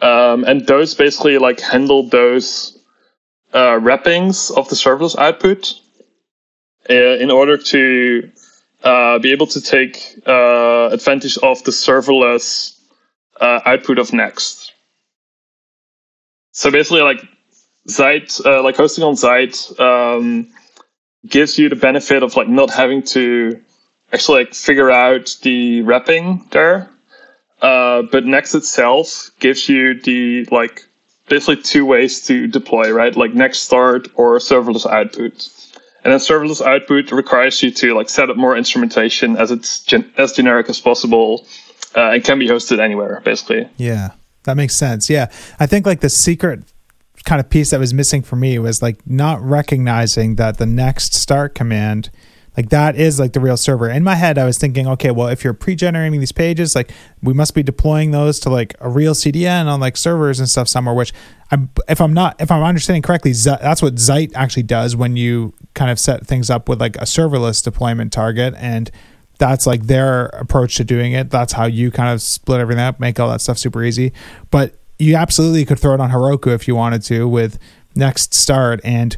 [0.02, 2.78] Um, and those basically like handle those
[3.54, 5.74] uh, wrappings of the serverless output
[6.90, 8.32] uh, in order to
[8.84, 12.80] uh, be able to take uh, advantage of the serverless
[13.40, 14.74] uh, output of Next.
[16.52, 17.22] So basically, like
[17.90, 20.48] Zeit, like hosting on Zeit, um,
[21.28, 23.62] gives you the benefit of like not having to
[24.16, 26.90] actually like figure out the wrapping there.
[27.62, 30.88] Uh, but Next itself gives you the like
[31.28, 33.16] basically two ways to deploy, right?
[33.16, 35.50] Like Next start or serverless output.
[36.04, 40.12] And then serverless output requires you to like set up more instrumentation as it's gen-
[40.18, 41.46] as generic as possible
[41.96, 43.68] uh, and can be hosted anywhere, basically.
[43.78, 44.12] Yeah,
[44.44, 45.10] that makes sense.
[45.10, 46.64] Yeah, I think like the secret
[47.26, 51.16] kind of piece that was missing for me was like not recognizing that the next
[51.16, 52.12] start command
[52.58, 53.90] like that is like the real server.
[53.90, 56.92] In my head, I was thinking, okay, well, if you're pre-generating these pages, like
[57.22, 60.68] we must be deploying those to like a real CDN on like servers and stuff
[60.68, 60.96] somewhere.
[60.96, 61.14] Which,
[61.52, 65.54] I'm, if I'm not, if I'm understanding correctly, that's what Zeit actually does when you
[65.74, 68.90] kind of set things up with like a serverless deployment target, and
[69.38, 71.30] that's like their approach to doing it.
[71.30, 74.14] That's how you kind of split everything up, make all that stuff super easy.
[74.50, 77.60] But you absolutely could throw it on Heroku if you wanted to with
[77.96, 79.16] Next Start and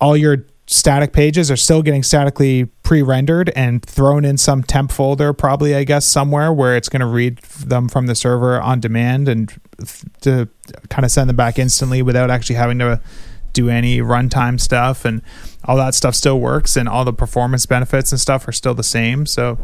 [0.00, 5.32] all your static pages are still getting statically pre-rendered and thrown in some temp folder
[5.32, 9.28] probably i guess somewhere where it's going to read them from the server on demand
[9.28, 9.60] and
[10.20, 10.48] to
[10.88, 13.00] kind of send them back instantly without actually having to
[13.52, 15.04] do any runtime stuff.
[15.04, 15.22] And
[15.64, 18.82] all that stuff still works and all the performance benefits and stuff are still the
[18.82, 19.26] same.
[19.26, 19.58] So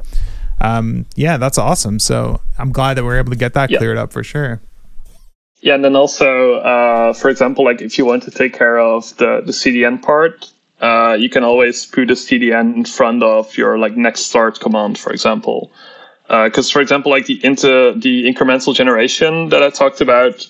[0.61, 1.99] um, yeah that's awesome.
[1.99, 3.79] So i'm glad that we're able to get that yeah.
[3.79, 4.61] cleared up for sure.
[5.61, 9.17] Yeah, and then also, uh, for example, like if you want to take care of
[9.17, 13.79] the, the CDN part, uh, you can always put a CDN in front of your
[13.79, 15.73] like next start command, for example.
[16.29, 20.47] Because, uh, for example, like the into the incremental generation that I talked about,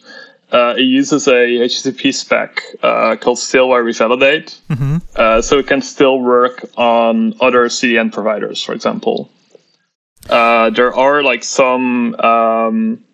[0.52, 4.98] uh, it uses a HTTP spec uh, called Stale Revalidate, mm-hmm.
[5.14, 9.30] Uh, so it can still work on other CDN providers, for example.
[10.28, 13.04] Uh, there are like some um,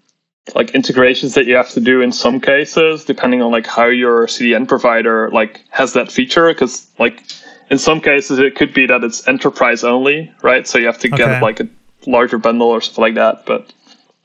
[0.54, 4.26] like integrations that you have to do in some cases, depending on like how your
[4.26, 6.48] CDN provider like has that feature.
[6.48, 7.22] Because like
[7.70, 10.66] in some cases it could be that it's enterprise only, right?
[10.66, 11.68] So you have to get like a
[12.06, 13.46] larger bundle or something like that.
[13.46, 13.72] But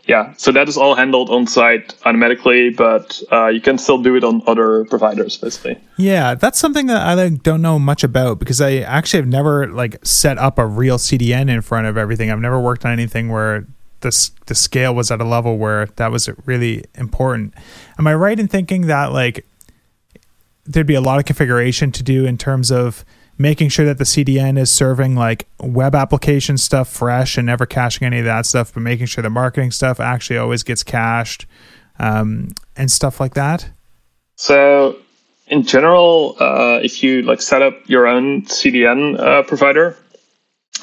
[0.08, 4.16] yeah, so that is all handled on Zeit automatically, but uh, you can still do
[4.16, 5.78] it on other providers, basically.
[5.98, 9.68] Yeah, that's something that I like, don't know much about because I actually have never
[9.68, 12.32] like set up a real CDN in front of everything.
[12.32, 13.68] I've never worked on anything where
[14.02, 17.54] the the scale was at a level where that was really important.
[17.98, 19.46] Am I right in thinking that like
[20.66, 23.06] there'd be a lot of configuration to do in terms of
[23.38, 28.06] making sure that the CDN is serving like web application stuff fresh and never caching
[28.06, 31.46] any of that stuff, but making sure the marketing stuff actually always gets cached
[32.00, 33.70] um, and stuff like that?
[34.36, 34.98] So,
[35.48, 39.96] in general, uh, if you like set up your own CDN uh, provider,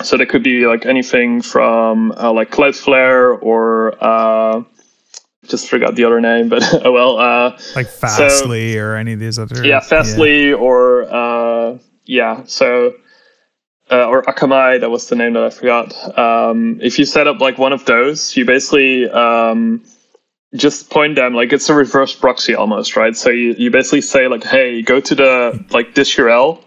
[0.02, 4.62] so that could be like anything from uh, like Cloudflare or uh,
[5.46, 7.18] just forgot the other name, but oh well.
[7.18, 9.64] Uh, like Fastly so, or any of these other.
[9.64, 10.54] Yeah, Fastly yeah.
[10.54, 12.94] or uh, yeah, so
[13.90, 16.18] uh, or Akamai, that was the name that I forgot.
[16.18, 19.84] Um, if you set up like one of those, you basically um,
[20.54, 23.16] just point them like it's a reverse proxy almost, right?
[23.16, 26.62] So you, you basically say like, hey, go to the like this URL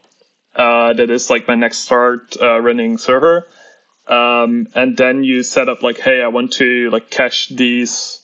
[0.58, 3.48] uh, that is like my next start uh, running server,
[4.08, 8.22] um, and then you set up like, hey, I want to like cache these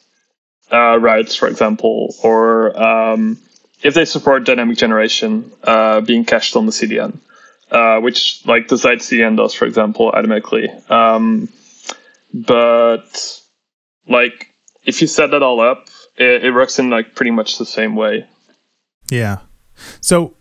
[0.72, 3.40] uh, routes, for example, or um,
[3.84, 7.20] if they support dynamic generation uh, being cached on the CDN,
[7.70, 10.70] uh, which like the Zeit CDN does, for example, automatically.
[10.90, 11.50] Um,
[12.34, 13.42] but
[14.08, 14.54] like
[14.86, 17.96] if you set that all up, it, it works in like pretty much the same
[17.96, 18.28] way.
[19.10, 19.40] Yeah.
[20.02, 20.36] So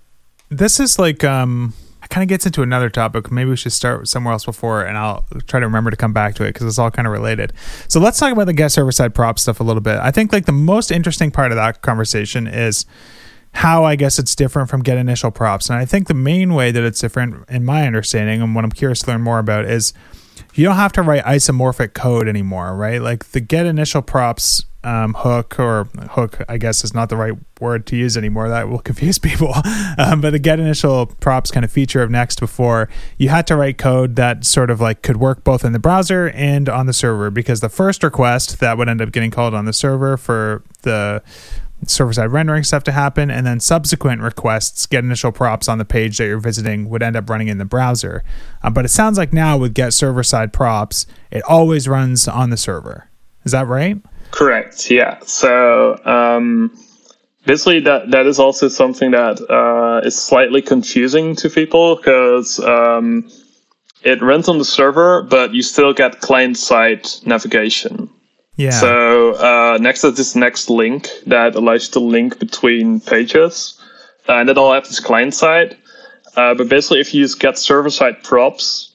[0.56, 1.74] this is like um
[2.12, 3.32] kind of gets into another topic.
[3.32, 6.34] Maybe we should start somewhere else before, and I'll try to remember to come back
[6.34, 7.54] to it because it's all kind of related.
[7.88, 9.96] So let's talk about the get server side prop stuff a little bit.
[9.96, 12.84] I think like the most interesting part of that conversation is
[13.54, 15.70] how I guess it's different from get initial props.
[15.70, 18.72] And I think the main way that it's different, in my understanding, and what I'm
[18.72, 19.94] curious to learn more about, is
[20.54, 23.00] you don't have to write isomorphic code anymore, right?
[23.00, 27.34] Like the get initial props um, hook, or hook, I guess is not the right
[27.60, 28.48] word to use anymore.
[28.48, 29.54] That will confuse people.
[29.98, 33.56] um, but the get initial props kind of feature of Next before, you had to
[33.56, 36.92] write code that sort of like could work both in the browser and on the
[36.92, 40.62] server because the first request that would end up getting called on the server for
[40.82, 41.22] the
[41.86, 45.84] server side rendering stuff to happen, and then subsequent requests get initial props on the
[45.84, 48.22] page that you're visiting would end up running in the browser.
[48.62, 52.50] Uh, but it sounds like now with get server side props, it always runs on
[52.50, 53.08] the server.
[53.44, 53.98] Is that right?
[54.32, 54.90] Correct.
[54.90, 55.20] Yeah.
[55.20, 56.76] So um,
[57.46, 62.58] basically, that that is also something that uh, is slightly confusing to people because.
[62.58, 63.30] Um,
[64.04, 68.10] it runs on the server, but you still get client side navigation.
[68.56, 68.70] Yeah.
[68.70, 73.80] So uh, next is this next link that allows you to link between pages,
[74.28, 75.76] uh, and that all happens client side.
[76.36, 78.91] Uh, but basically, if you use get server side props,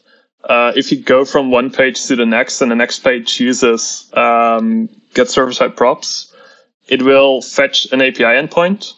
[0.47, 4.11] uh, if you go from one page to the next, and the next page uses
[4.13, 6.33] um, get server side props,
[6.87, 8.93] it will fetch an API endpoint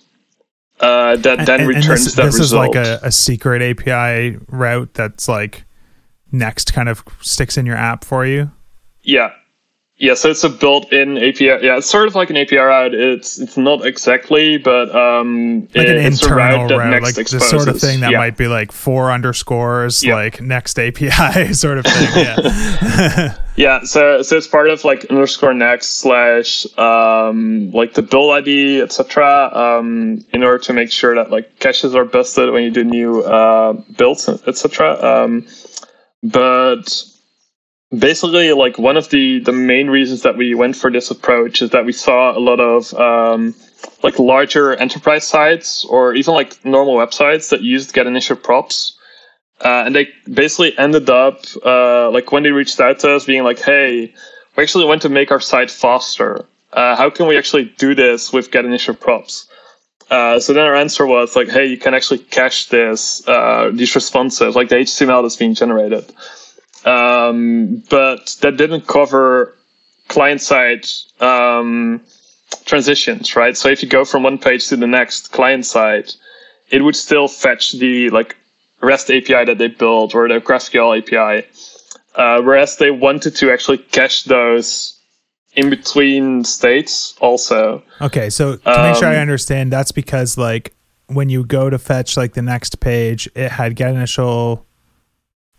[0.80, 2.74] uh, that then and, returns and this, that this result.
[2.74, 5.66] This is like a, a secret API route that's like
[6.32, 8.52] next kind of sticks in your app for you.
[9.02, 9.34] Yeah,
[10.00, 11.44] yeah, so it's a built-in API.
[11.44, 12.94] Yeah, it's sort of like an API route.
[12.94, 17.40] It's it's not exactly, but um, like it, an it's internal route, route like the
[17.42, 18.18] sort of thing that yeah.
[18.18, 20.16] might be like four underscores, yeah.
[20.16, 22.08] like next API sort of thing.
[22.16, 23.36] Yeah.
[23.58, 23.84] yeah.
[23.84, 29.52] So so it's part of like underscore next slash um, like the build ID, etc.
[29.54, 33.22] Um, in order to make sure that like caches are busted when you do new
[33.24, 34.94] uh, builds, etc.
[35.04, 35.46] Um,
[36.24, 37.04] but
[37.97, 41.71] basically like one of the the main reasons that we went for this approach is
[41.71, 43.56] that we saw a lot of um,
[44.04, 48.96] like larger enterprise sites or even like normal websites that used get initial props.
[49.62, 53.44] Uh, and they basically ended up uh, like when they reached out to us being
[53.44, 54.13] like hey
[54.56, 56.46] we actually want to make our site faster.
[56.73, 59.48] Uh, how can we actually do this with get initial props?
[60.10, 63.94] Uh, so then our answer was like, hey, you can actually cache this, uh, these
[63.94, 66.12] responses, like the HTML that's being generated.
[66.86, 69.56] Um, but that didn't cover
[70.08, 70.86] client side
[71.19, 72.02] um,
[72.65, 73.56] transitions, right?
[73.56, 76.13] So if you go from one page to the next client side,
[76.69, 78.36] it would still fetch the like
[78.82, 81.48] REST API that they built or the GraphQL API.
[82.15, 85.00] Uh, whereas they wanted to actually cache those
[85.54, 87.84] in between states also.
[88.02, 90.73] Okay, so to make sure I understand, that's because like
[91.08, 94.65] when you go to fetch like the next page, it had get initial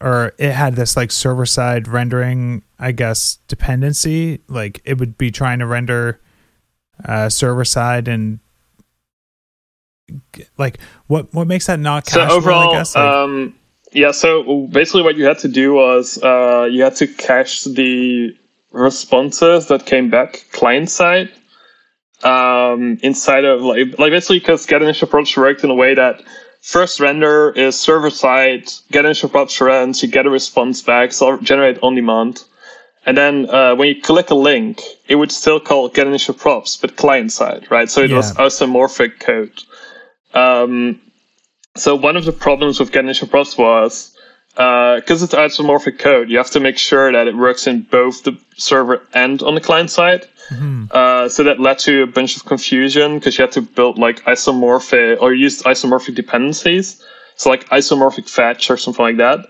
[0.00, 4.40] or it had this like server side rendering, I guess, dependency.
[4.48, 6.20] Like it would be trying to render
[7.04, 8.40] uh, server side and
[10.58, 12.08] like what what makes that not?
[12.08, 12.94] So overall, I guess?
[12.94, 13.54] Like, um,
[13.92, 14.10] yeah.
[14.10, 18.36] So basically, what you had to do was uh, you had to cache the
[18.72, 21.30] responses that came back client side
[22.22, 26.22] um, inside of like like basically because get initial props worked in a way that
[26.62, 31.38] first render is server side, get initial props runs, you get a response back, so
[31.40, 32.44] generate on demand.
[33.06, 36.76] And then uh, when you click a link, it would still call get initial props,
[36.76, 37.90] but client side, right?
[37.90, 38.16] So it Yeah.
[38.16, 39.62] was isomorphic code.
[40.34, 41.00] Um,
[41.76, 44.16] so one of the problems with get initial props was
[44.54, 48.38] because it's isomorphic code, you have to make sure that it works in both the
[48.58, 50.26] server and on the client side.
[50.90, 54.22] Uh, so that led to a bunch of confusion because you had to build like
[54.24, 57.04] isomorphic or used isomorphic dependencies.
[57.36, 59.46] So like isomorphic fetch or something like that.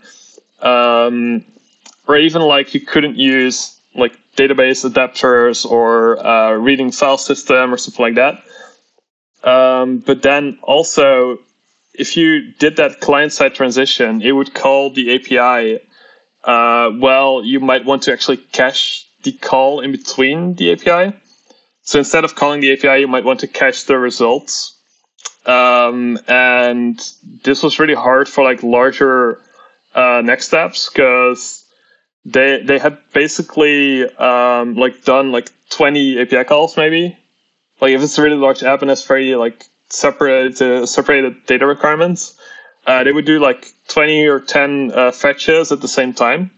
[0.66, 1.44] Um,
[2.06, 7.76] or even like you couldn't use like database adapters or uh, reading file system or
[7.76, 8.44] something like that.
[9.42, 11.38] Um, but then also,
[11.94, 15.80] if you did that client side transition, it would call the API.
[16.44, 21.16] Uh, well, you might want to actually cache the call in between the API.
[21.82, 24.76] So instead of calling the API, you might want to cache the results.
[25.46, 26.98] Um, and
[27.42, 29.40] this was really hard for like larger
[29.94, 31.66] uh, Next apps because
[32.24, 37.16] they they had basically um, like done like 20 API calls maybe.
[37.80, 41.66] Like if it's a really large app and it's very like separate uh, separated data
[41.66, 42.38] requirements,
[42.86, 46.50] uh, they would do like 20 or 10 uh, fetches at the same time,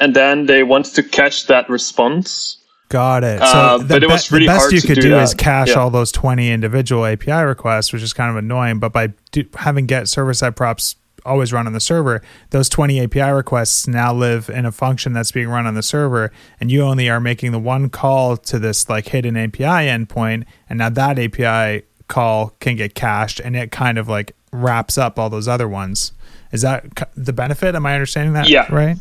[0.00, 2.58] and then they want to cache that response.
[2.88, 3.40] Got it.
[3.40, 5.70] So Uh, the, but it be- really the best you could do do, is cache
[5.70, 5.74] Yeah.
[5.80, 8.78] all those 20 individual API requests, which is kind of annoying.
[8.78, 10.94] But by do, having get server side props
[11.24, 15.32] always run on the server, those 20 API requests now live in a function that's
[15.32, 16.30] being run on the server,
[16.60, 20.78] and you only are making the one call to this like hidden API endpoint, and
[20.78, 25.28] now that API call can get cached, and it kind of like wraps up all
[25.28, 26.12] those other ones.
[26.52, 26.84] Is that
[27.16, 27.74] the benefit?
[27.74, 28.72] Am I understanding that Yeah.
[28.72, 28.96] right?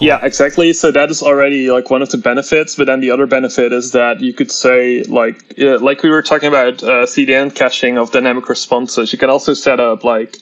[0.00, 0.72] Yeah, exactly.
[0.72, 2.74] So that is already like one of the benefits.
[2.76, 6.48] But then the other benefit is that you could say like like we were talking
[6.48, 9.12] about uh, CDN caching of dynamic responses.
[9.12, 10.38] You can also set up like,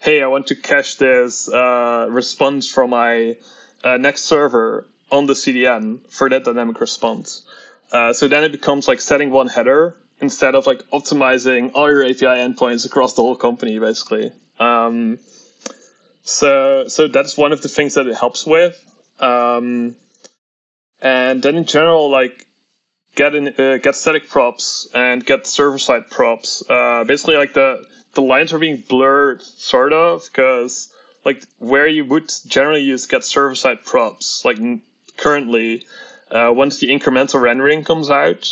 [0.00, 3.38] hey, I want to cache this uh, response from my
[3.82, 7.46] uh, next server on the CDN for that dynamic response.
[7.92, 12.04] Uh, so then it becomes like setting one header instead of like optimizing all your
[12.04, 14.32] API endpoints across the whole company, basically.
[14.58, 15.18] Um,
[16.22, 18.90] so so that's one of the things that it helps with.
[19.20, 19.96] Um,
[21.00, 22.46] and then in general, like
[23.14, 26.62] get in, uh, get static props and get server side props.
[26.68, 32.04] Uh, basically, like the the lines are being blurred, sort of, because like where you
[32.04, 34.58] would generally use get server side props, like
[35.16, 35.86] currently,
[36.30, 38.48] uh, once the incremental rendering comes out,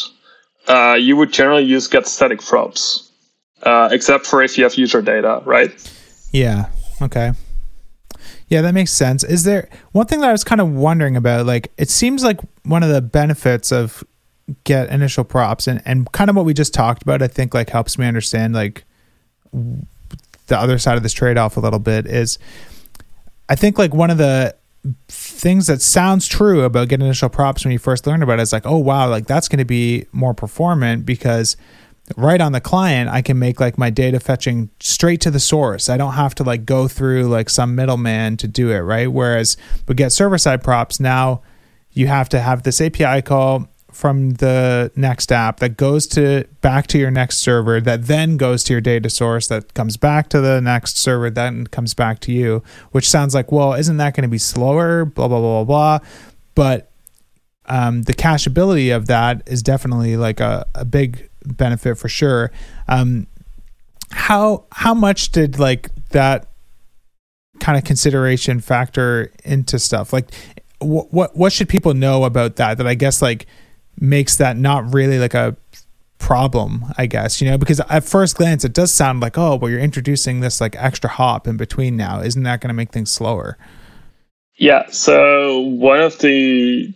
[0.69, 3.11] uh, you would generally use get static props,
[3.63, 5.71] uh, except for if you have user data, right?
[6.33, 6.67] Yeah.
[7.01, 7.33] Okay.
[8.53, 9.25] Yeah, that makes sense.
[9.25, 11.47] Is there one thing that I was kind of wondering about?
[11.47, 14.05] Like, it seems like one of the benefits of
[14.65, 17.71] get initial props and, and kind of what we just talked about, I think like
[17.71, 18.85] helps me understand like
[19.55, 22.39] the other side of this trade off a little bit is
[23.49, 24.55] I think like one of the
[25.09, 28.53] things that sounds true about get initial props when you first learn about it is
[28.53, 31.57] like, oh wow, like that's going to be more performant because
[32.17, 35.89] right on the client i can make like my data fetching straight to the source.
[35.89, 39.11] I don't have to like go through like some middleman to do it right?
[39.11, 41.43] Whereas we get server side props now
[41.93, 46.87] you have to have this api call from the next app that goes to back
[46.87, 50.41] to your next server that then goes to your data source that comes back to
[50.41, 54.23] the next server then comes back to you which sounds like well isn't that going
[54.23, 55.05] to be slower?
[55.05, 56.09] Blah blah blah blah blah.
[56.55, 56.91] But
[57.67, 62.51] um, the cacheability of that is definitely like a, a big benefit for sure.
[62.89, 63.27] Um,
[64.11, 66.49] how how much did like that
[67.61, 70.13] kind of consideration factor into stuff?
[70.13, 70.33] Like,
[70.81, 72.79] wh- what what should people know about that?
[72.79, 73.47] That I guess like
[74.01, 75.57] makes that not really like a
[76.19, 79.69] problem i guess you know because at first glance it does sound like oh well
[79.69, 83.11] you're introducing this like extra hop in between now isn't that going to make things
[83.11, 83.59] slower
[84.57, 84.87] Yeah.
[84.91, 86.95] So one of the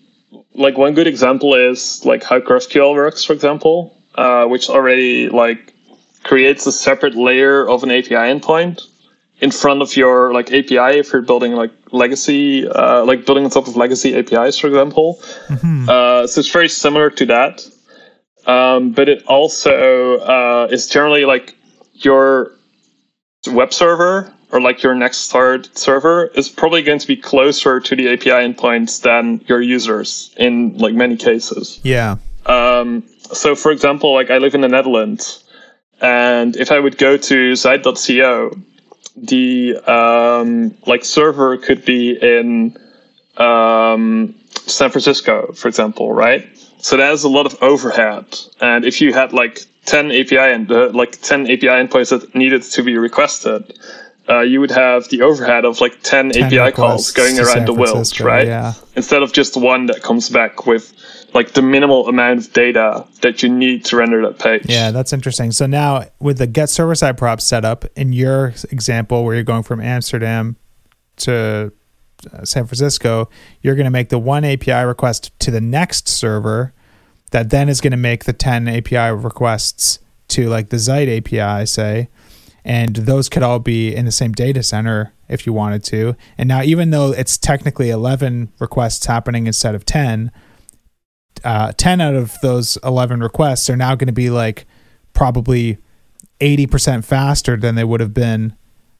[0.54, 5.74] like one good example is like how GraphQL works, for example, uh, which already like
[6.24, 8.82] creates a separate layer of an API endpoint
[9.40, 13.50] in front of your like API if you're building like legacy, uh, like building on
[13.50, 15.18] top of legacy APIs, for example.
[15.48, 15.88] Mm-hmm.
[15.88, 17.68] Uh, so it's very similar to that.
[18.46, 21.54] Um, but it also uh, is generally like
[21.94, 22.52] your
[23.48, 27.96] web server or like your next start server is probably going to be closer to
[27.96, 31.80] the API endpoints than your users in like many cases.
[31.82, 32.16] Yeah.
[32.46, 33.02] Um,
[33.32, 35.44] so for example, like I live in the Netherlands
[36.00, 38.50] and if I would go to zeit.co,
[39.16, 42.76] the um, like server could be in
[43.38, 44.34] um,
[44.66, 46.46] San Francisco, for example, right?
[46.78, 50.90] So there's a lot of overhead, and if you had like 10 API and uh,
[50.90, 53.78] like 10 API endpoints that needed to be requested,
[54.28, 57.72] uh, you would have the overhead of like 10, 10 API calls going around the
[57.72, 58.46] world, right?
[58.46, 58.74] Yeah.
[58.94, 60.92] Instead of just one that comes back with
[61.36, 64.62] like the minimal amount of data that you need to render that page.
[64.64, 65.52] Yeah, that's interesting.
[65.52, 69.62] So now with the get server side props setup in your example where you're going
[69.62, 70.56] from Amsterdam
[71.18, 71.72] to
[72.32, 73.28] uh, San Francisco,
[73.60, 76.72] you're going to make the one API request to the next server
[77.32, 81.66] that then is going to make the 10 API requests to like the Zeit API,
[81.66, 82.08] say,
[82.64, 86.16] and those could all be in the same data center if you wanted to.
[86.38, 90.32] And now, even though it's technically 11 requests happening instead of 10,
[91.44, 94.66] uh, 10 out of those 11 requests are now going to be like
[95.12, 95.78] probably
[96.40, 98.56] 80% faster than they would have been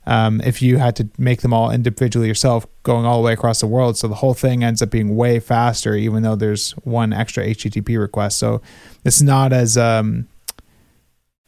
[0.07, 3.61] um, if you had to make them all individually yourself going all the way across
[3.61, 3.99] the world.
[3.99, 7.99] So the whole thing ends up being way faster, even though there's one extra HTTP
[7.99, 8.39] request.
[8.39, 8.63] So
[9.05, 10.29] it's not as, um,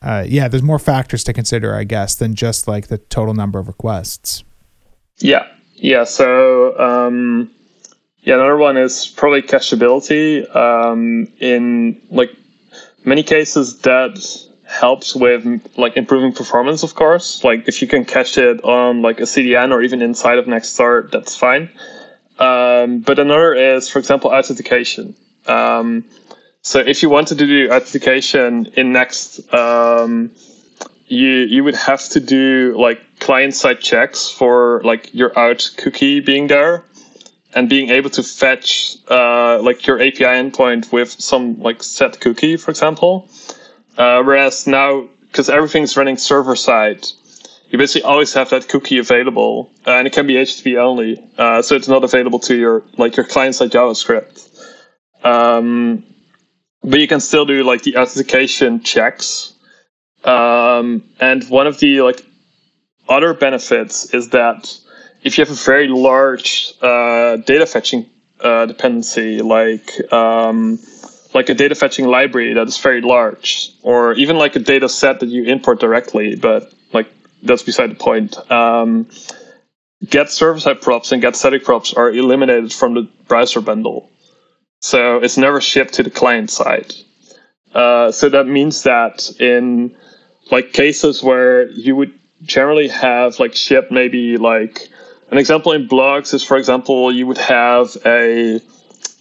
[0.03, 3.59] uh, yeah, there's more factors to consider, I guess, than just like the total number
[3.61, 4.43] of requests.
[5.19, 5.47] Yeah.
[5.75, 6.05] Yeah.
[6.05, 7.51] So, um,
[8.23, 10.45] yeah, another one is probably cacheability.
[10.55, 12.31] Um, in like
[13.05, 14.19] many cases, that
[14.67, 15.45] helps with
[15.79, 17.43] like improving performance, of course.
[17.43, 21.11] Like if you can cache it on like a CDN or even inside of Nextstart,
[21.11, 21.71] that's fine.
[22.39, 25.17] Um, but another is, for example, authentication.
[25.47, 26.05] Um,
[26.63, 30.33] so if you wanted to do authentication in Next, um,
[31.07, 36.21] you you would have to do like client side checks for like your auth cookie
[36.21, 36.85] being there
[37.59, 42.57] and being able to fetch uh, like your API endpoint with some like set cookie,
[42.57, 43.29] for example.
[43.97, 47.05] Uh, whereas now, because everything's running server side,
[47.71, 51.61] you basically always have that cookie available, uh, and it can be HTTP only, uh,
[51.61, 54.37] so it's not available to your like your client side JavaScript.
[55.25, 56.05] Um,
[56.83, 59.53] but you can still do like the authentication checks.
[60.23, 62.25] Um, and one of the like
[63.09, 64.79] other benefits is that
[65.23, 68.09] if you have a very large uh, data fetching
[68.41, 70.79] uh, dependency, like um,
[71.35, 75.21] like a data fetching library that is very large, or even like a data set
[75.21, 77.09] that you import directly, but like
[77.43, 78.37] that's beside the point.
[78.51, 79.09] Um,
[80.09, 84.11] get server side props and get static props are eliminated from the browser bundle,
[84.81, 86.95] so it's never shipped to the client side.
[87.75, 89.97] Uh, so that means that in
[90.51, 94.89] like cases where you would generally have like ship maybe like
[95.31, 98.61] an example in blogs is, for example, you would have a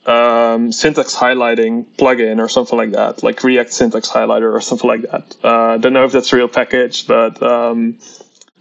[0.05, 5.01] um, syntax highlighting plugin or something like that, like React syntax highlighter or something like
[5.01, 5.35] that.
[5.43, 7.99] I uh, don't know if that's a real package, but um,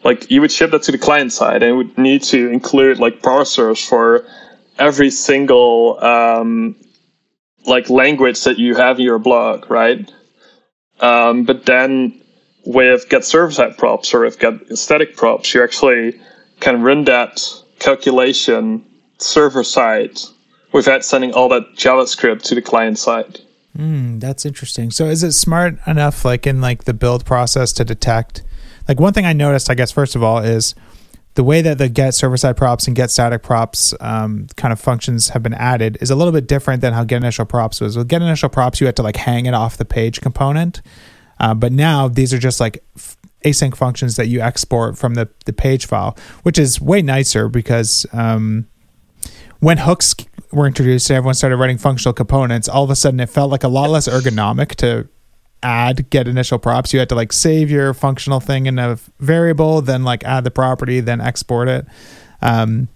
[0.03, 3.23] like you would ship that to the client side and would need to include like
[3.23, 4.27] parsers for
[4.79, 6.75] every single um,
[7.65, 10.11] like language that you have in your blog, right?
[11.01, 12.23] Um, but then
[12.65, 16.21] with get server side props or with get static props, you actually
[16.67, 17.41] can run that
[17.79, 18.85] calculation
[19.19, 20.19] server side
[20.73, 23.39] without sending all that JavaScript to the client side.
[23.79, 24.91] Mm, that's interesting.
[24.91, 28.43] So is it smart enough, like in like the build process, to detect?
[28.89, 30.75] Like one thing I noticed, I guess, first of all, is
[31.35, 34.81] the way that the get server side props and get static props um, kind of
[34.81, 37.97] functions have been added is a little bit different than how get initial props was.
[37.97, 40.83] With get initial props, you had to like hang it off the page component,
[41.39, 42.83] uh, but now these are just like
[43.45, 48.07] async functions that you export from the, the page file, which is way nicer because
[48.13, 48.67] um,
[49.61, 50.15] when hooks
[50.53, 53.65] were introduced and everyone started writing functional components, all of a sudden it felt like
[53.65, 55.09] a lot less ergonomic to
[55.63, 56.93] add get initial props.
[56.93, 60.51] You had to like save your functional thing in a variable, then like add the
[60.51, 61.87] property, then export it.
[62.43, 62.89] Um,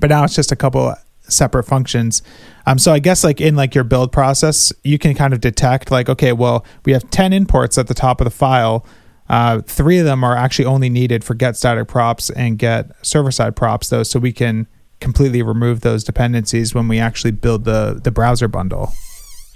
[0.00, 2.22] but now it's just a couple separate functions.
[2.66, 5.90] Um, so I guess like in like your build process, you can kind of detect
[5.90, 8.84] like, okay, well, we have 10 imports at the top of the file
[9.28, 13.30] uh, three of them are actually only needed for get static props and get server
[13.30, 14.66] side props, though, so we can
[15.00, 18.92] completely remove those dependencies when we actually build the the browser bundle.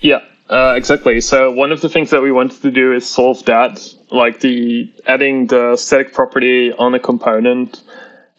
[0.01, 1.21] Yeah, uh, exactly.
[1.21, 4.93] So one of the things that we wanted to do is solve that, like the
[5.07, 7.83] adding the static property on a component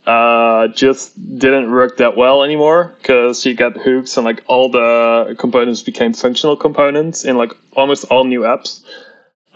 [0.08, 5.36] uh, just didn't work that well anymore because you got hooks and like all the
[5.38, 8.84] components became functional components in like almost all new apps.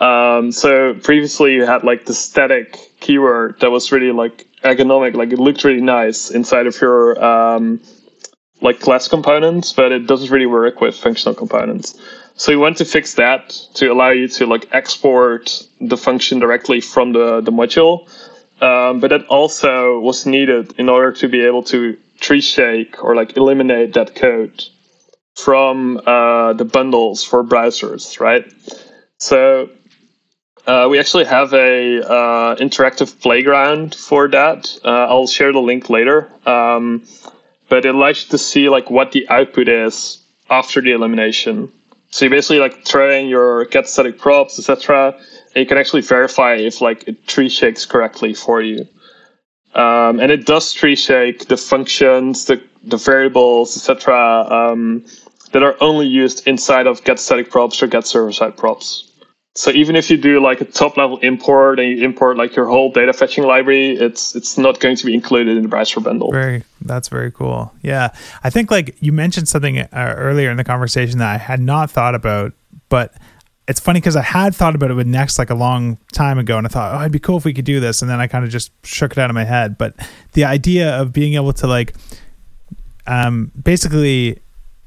[0.03, 5.31] Um, so previously you had like the static keyword that was really like ergonomic, like
[5.31, 7.81] it looked really nice inside of your um,
[8.59, 11.97] like class components, but it doesn't really work with functional components.
[12.35, 16.81] So we want to fix that to allow you to like export the function directly
[16.81, 18.09] from the, the module.
[18.61, 23.15] Um, but that also was needed in order to be able to tree shake or
[23.15, 24.65] like eliminate that code
[25.35, 28.51] from uh, the bundles for browsers, right?
[29.19, 29.69] So
[30.67, 34.79] uh, we actually have a uh, interactive playground for that.
[34.83, 36.29] Uh, I'll share the link later.
[36.47, 37.05] Um,
[37.69, 41.71] but it allows you to see like what the output is after the elimination.
[42.11, 45.15] So you basically like throw in your get static props, etc.
[45.55, 48.87] And you can actually verify if like it tree shakes correctly for you.
[49.73, 54.13] Um, and it does tree shake the functions, the, the variables, etc.
[54.47, 55.05] Um,
[55.51, 59.11] that are only used inside of get static props or get server side props.
[59.55, 62.65] So even if you do like a top level import and you import like your
[62.65, 66.31] whole data fetching library, it's it's not going to be included in the browser bundle.
[66.31, 67.71] Very, that's very cool.
[67.83, 68.09] Yeah,
[68.43, 69.87] I think like you mentioned something uh,
[70.17, 72.53] earlier in the conversation that I had not thought about,
[72.89, 73.13] but
[73.67, 76.57] it's funny because I had thought about it with Next like a long time ago,
[76.57, 78.25] and I thought, oh, it'd be cool if we could do this, and then I
[78.25, 79.77] kind of just shook it out of my head.
[79.77, 79.93] But
[80.33, 81.93] the idea of being able to like,
[83.05, 84.39] um, basically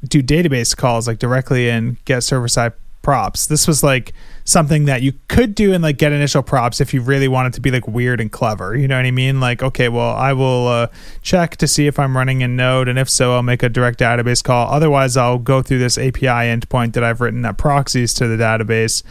[0.08, 3.46] do database calls like directly in get server side props.
[3.46, 4.12] This was like
[4.46, 7.60] something that you could do and like get initial props if you really wanted to
[7.60, 8.76] be like weird and clever.
[8.76, 9.40] You know what I mean?
[9.40, 10.86] Like, okay, well, I will uh,
[11.20, 13.98] check to see if I'm running in Node, and if so, I'll make a direct
[13.98, 14.72] database call.
[14.72, 19.02] Otherwise, I'll go through this API endpoint that I've written that proxies to the database.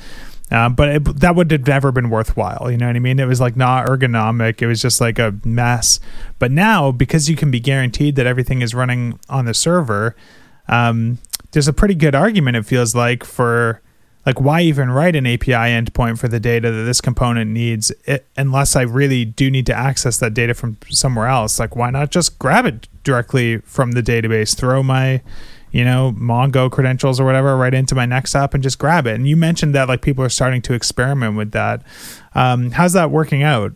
[0.51, 2.69] Um, but it, that would have never been worthwhile.
[2.71, 3.19] You know what I mean?
[3.19, 4.61] It was like not ergonomic.
[4.61, 5.99] It was just like a mess.
[6.39, 10.15] But now, because you can be guaranteed that everything is running on the server,
[10.67, 11.17] um,
[11.51, 12.57] there's a pretty good argument.
[12.57, 13.81] It feels like for
[14.25, 18.25] like why even write an API endpoint for the data that this component needs it,
[18.35, 21.59] unless I really do need to access that data from somewhere else?
[21.59, 25.21] Like why not just grab it directly from the database, throw my
[25.71, 29.15] you know Mongo credentials or whatever right into my next app and just grab it.
[29.15, 31.83] And you mentioned that like people are starting to experiment with that.
[32.33, 33.73] Um, how's that working out?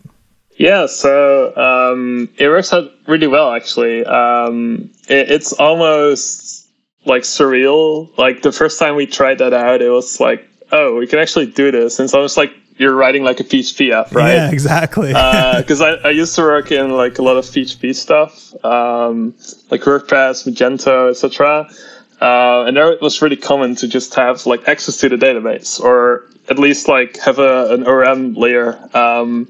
[0.56, 4.04] Yeah, so um, it works out really well actually.
[4.06, 6.59] Um, it, it's almost
[7.06, 8.16] like surreal.
[8.18, 11.48] Like the first time we tried that out, it was like, oh, we can actually
[11.48, 12.00] do this.
[12.00, 14.34] And so it's like you're writing like a PHP app, right?
[14.34, 15.10] Yeah, exactly.
[15.10, 19.36] Because uh, I, I used to work in like a lot of PHP stuff, um,
[19.70, 21.70] like WordPress, Magento, etc.
[22.22, 25.80] Uh, and there it was really common to just have like access to the database,
[25.80, 29.46] or at least like have a, an ORM layer um,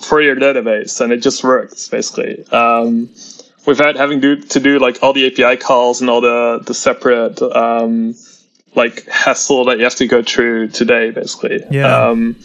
[0.00, 2.46] for your database, and it just works basically.
[2.48, 3.08] Um,
[3.66, 7.40] without having to, to do like all the API calls and all the the separate
[7.42, 8.14] um,
[8.74, 11.64] like hassle that you have to go through today, basically.
[11.70, 12.06] Yeah.
[12.08, 12.36] Um,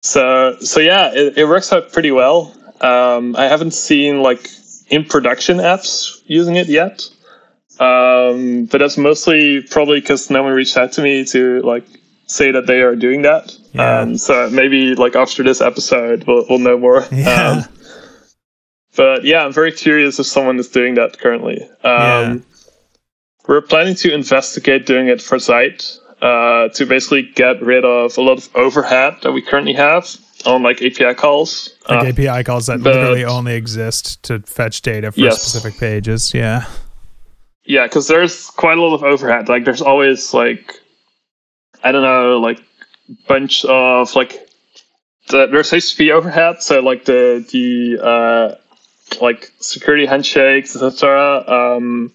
[0.00, 2.54] so so yeah, it, it works out pretty well.
[2.80, 4.50] Um, I haven't seen like
[4.88, 7.08] in production apps using it yet,
[7.80, 11.86] um, but that's mostly probably because no one reached out to me to like
[12.26, 13.56] say that they are doing that.
[13.72, 14.00] Yeah.
[14.00, 17.04] Um, so maybe like after this episode, we'll, we'll know more.
[17.12, 17.64] Yeah.
[17.64, 17.64] Um,
[18.96, 21.62] but yeah, I'm very curious if someone is doing that currently.
[21.62, 22.36] Um, yeah.
[23.46, 28.20] We're planning to investigate doing it for Zeit uh, to basically get rid of a
[28.22, 30.16] lot of overhead that we currently have
[30.46, 31.76] on like API calls.
[31.88, 35.42] Like uh, API calls that literally only exist to fetch data for yes.
[35.42, 36.32] specific pages.
[36.32, 36.64] Yeah.
[37.66, 39.48] Yeah, because there's quite a lot of overhead.
[39.48, 40.80] Like there's always like
[41.82, 42.62] I don't know, like
[43.26, 44.48] bunch of like
[45.28, 46.62] the, there's HTTP overhead.
[46.62, 48.54] So like the the uh,
[49.20, 51.44] like security handshakes, etc.
[51.46, 52.12] Um,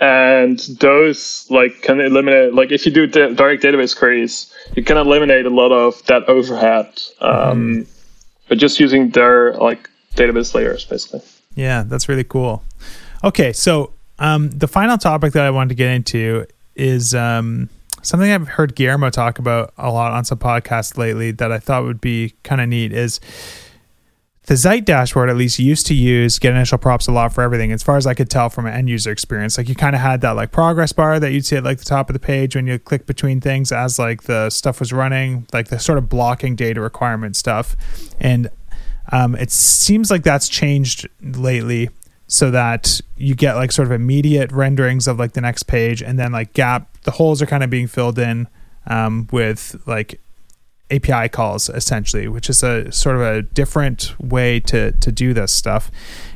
[0.00, 5.46] and those like can eliminate like if you do direct database queries, you can eliminate
[5.46, 6.86] a lot of that overhead.
[7.20, 7.88] Um, mm.
[8.48, 11.22] But just using their like database layers, basically.
[11.54, 12.62] Yeah, that's really cool.
[13.22, 17.70] Okay, so um, the final topic that I wanted to get into is um,
[18.02, 21.84] something I've heard Guillermo talk about a lot on some podcasts lately that I thought
[21.84, 22.92] would be kind of neat.
[22.92, 23.20] Is
[24.46, 27.72] the Zeit dashboard at least used to use get initial props a lot for everything,
[27.72, 29.56] as far as I could tell from an end user experience.
[29.56, 31.84] Like you kind of had that like progress bar that you'd see at like the
[31.84, 35.46] top of the page when you click between things as like the stuff was running,
[35.52, 37.74] like the sort of blocking data requirement stuff.
[38.20, 38.50] And
[39.12, 41.88] um, it seems like that's changed lately
[42.26, 46.18] so that you get like sort of immediate renderings of like the next page and
[46.18, 48.48] then like gap the holes are kind of being filled in
[48.86, 50.20] um, with like
[50.90, 55.52] API calls essentially, which is a sort of a different way to to do this
[55.52, 55.90] stuff.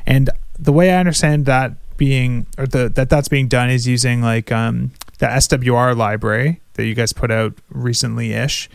[0.07, 4.23] And the way I understand that being or the that that's being done is using
[4.23, 8.71] like um, the SWR library that you guys put out recently ish,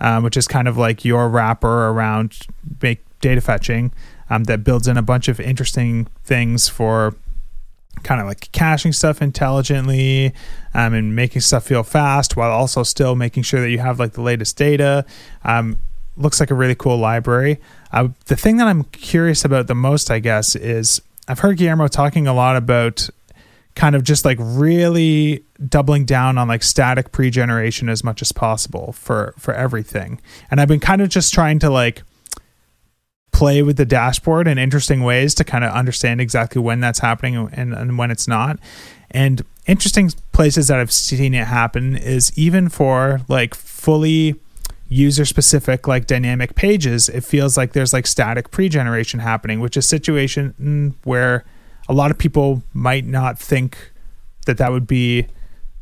[0.00, 2.38] um, which is kind of like your wrapper around
[2.80, 3.92] make data fetching
[4.30, 7.14] um, that builds in a bunch of interesting things for
[8.02, 10.32] kind of like caching stuff intelligently
[10.74, 14.12] um, and making stuff feel fast while also still making sure that you have like
[14.12, 15.04] the latest data.
[15.44, 15.76] Um,
[16.16, 17.60] looks like a really cool library.
[17.92, 21.88] Uh, the thing that I'm curious about the most, I guess, is I've heard Guillermo
[21.88, 23.08] talking a lot about
[23.74, 28.92] kind of just like really doubling down on like static pre-generation as much as possible
[28.92, 30.20] for for everything.
[30.50, 32.02] And I've been kind of just trying to like
[33.36, 37.36] play with the dashboard in interesting ways to kind of understand exactly when that's happening
[37.52, 38.58] and, and when it's not.
[39.10, 44.36] And interesting places that I've seen it happen is even for like fully
[44.88, 49.84] user specific like dynamic pages it feels like there's like static pre-generation happening which is
[49.84, 51.44] a situation where
[51.88, 53.92] a lot of people might not think
[54.46, 55.26] that that would be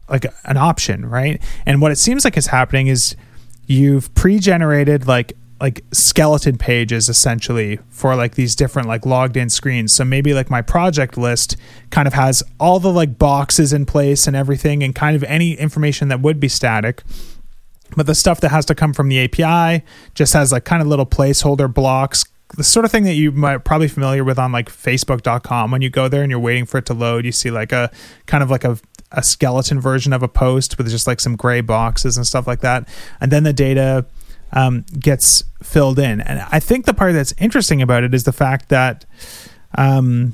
[0.09, 3.15] like an option right and what it seems like is happening is
[3.67, 9.93] you've pre-generated like like skeleton pages essentially for like these different like logged in screens.
[9.93, 11.57] So maybe like my project list
[11.91, 15.55] kind of has all the like boxes in place and everything and kind of any
[15.55, 17.03] information that would be static.
[17.97, 19.85] But the stuff that has to come from the API
[20.15, 22.25] just has like kind of little placeholder blocks,
[22.57, 25.91] the sort of thing that you might probably familiar with on like facebook.com when you
[25.91, 27.91] go there and you're waiting for it to load you see like a
[28.27, 28.79] kind of like a,
[29.13, 32.61] a skeleton version of a post with just like some gray boxes and stuff like
[32.61, 32.87] that
[33.21, 34.07] and then the data
[34.55, 36.21] um, gets filled in.
[36.21, 39.05] And I think the part that's interesting about it is the fact that
[39.77, 40.33] um,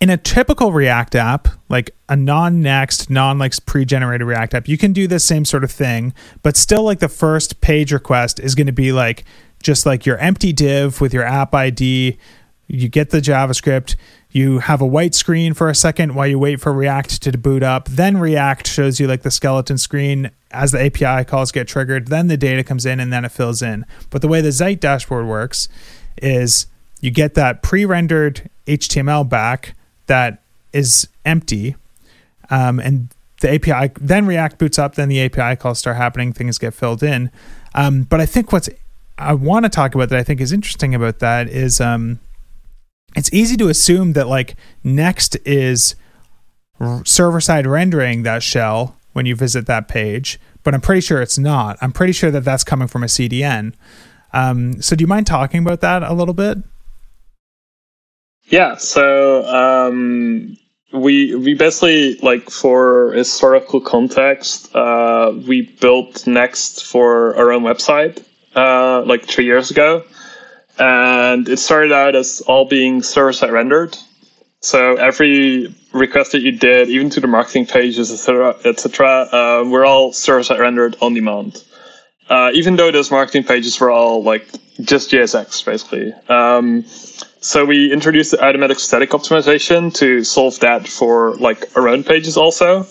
[0.00, 5.06] in a typical React app, like a non-next, non-like pre-generated React app, you can do
[5.06, 8.72] the same sort of thing, but still like the first page request is going to
[8.72, 9.24] be like
[9.62, 12.18] just like your empty div with your app ID.
[12.66, 13.94] You get the JavaScript,
[14.30, 17.62] you have a white screen for a second while you wait for React to boot
[17.62, 17.88] up.
[17.88, 22.08] Then React shows you like the skeleton screen as the API calls get triggered.
[22.08, 23.86] Then the data comes in and then it fills in.
[24.10, 25.68] But the way the Zeit dashboard works
[26.20, 26.66] is
[27.00, 29.74] you get that pre rendered HTML back
[30.06, 31.76] that is empty.
[32.50, 33.08] Um, and
[33.40, 37.02] the API, then React boots up, then the API calls start happening, things get filled
[37.02, 37.30] in.
[37.74, 38.68] Um, but I think what's
[39.18, 42.18] I want to talk about that I think is interesting about that is um,
[43.16, 45.96] it's easy to assume that like next is
[47.04, 51.38] server side rendering that shell when you visit that page, but I'm pretty sure it's
[51.38, 51.78] not.
[51.80, 53.72] I'm pretty sure that that's coming from a CDN.
[54.32, 56.58] Um, so do you mind talking about that a little bit?
[58.44, 58.76] Yeah.
[58.76, 60.58] So um,
[60.92, 68.22] we we basically like for historical context, uh, we built Next for our own website
[68.54, 70.04] uh, like three years ago
[70.78, 73.96] and it started out as all being server side rendered.
[74.60, 79.84] So every request that you did, even to the marketing pages, etc., etc., uh, were
[79.84, 81.62] all server side rendered on demand.
[82.28, 84.48] Uh, even though those marketing pages were all like
[84.80, 86.12] just JSX basically.
[86.28, 86.84] Um,
[87.40, 92.36] so we introduced the automatic static optimization to solve that for like our own pages
[92.36, 92.84] also.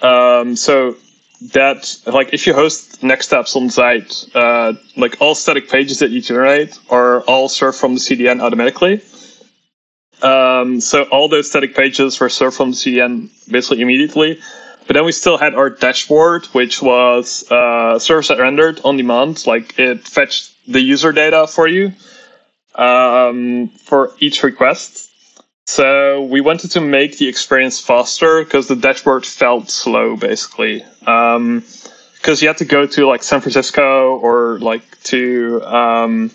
[0.00, 0.96] Um, so
[1.40, 6.10] that like if you host next apps on Zeit, uh, like all static pages that
[6.10, 9.02] you generate are all served from the CDN automatically.
[10.22, 14.38] Um, so all those static pages were served from the CDN basically immediately.
[14.86, 19.46] But then we still had our dashboard, which was uh, server side rendered on demand.
[19.46, 21.92] Like it fetched the user data for you
[22.74, 25.09] um, for each request.
[25.72, 30.84] So we wanted to make the experience faster because the dashboard felt slow, basically.
[30.98, 31.62] Because um,
[32.40, 36.32] you had to go to like San Francisco or like to um,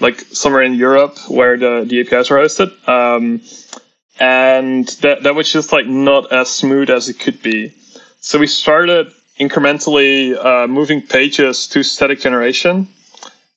[0.00, 2.70] like somewhere in Europe where the, the APIs are hosted.
[2.88, 3.40] Um,
[4.18, 7.72] and that, that was just like not as smooth as it could be.
[8.20, 12.88] So we started incrementally uh, moving pages to static generation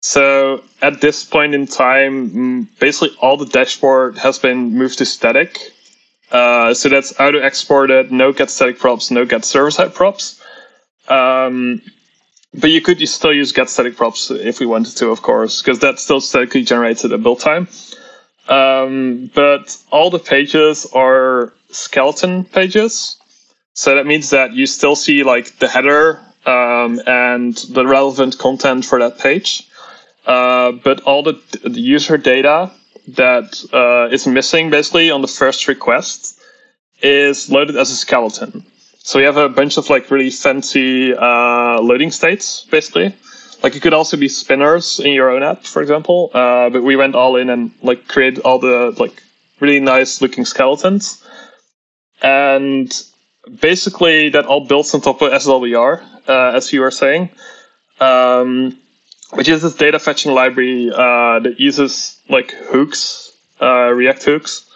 [0.02, 5.06] so at this point in time, mm, basically all the dashboard has been moved to
[5.06, 5.60] static.
[6.32, 10.42] Uh, so that's auto exported, no get static props, no get server side props.
[11.08, 11.82] Um,
[12.54, 15.80] but you could still use get static props if we wanted to, of course, because
[15.80, 17.68] that's still statically generated at build time.
[18.48, 23.18] Um, but all the pages are skeleton pages.
[23.74, 28.86] So that means that you still see like the header um, and the relevant content
[28.86, 29.65] for that page.
[30.26, 32.72] Uh, but all the, the, user data
[33.08, 36.40] that uh, is missing basically on the first request
[37.02, 38.66] is loaded as a skeleton.
[38.98, 43.16] So we have a bunch of like really fancy uh, loading states basically.
[43.62, 46.32] like it could also be spinners in your own app, for example.
[46.34, 49.22] Uh, but we went all in and like created all the like
[49.60, 51.24] really nice looking skeletons,
[52.22, 53.04] and
[53.60, 57.30] basically that all builds on top of SWR, uh, as you were saying,
[58.00, 58.78] um,
[59.32, 64.70] which is this data fetching library uh, that uses like hooks, uh, React hooks,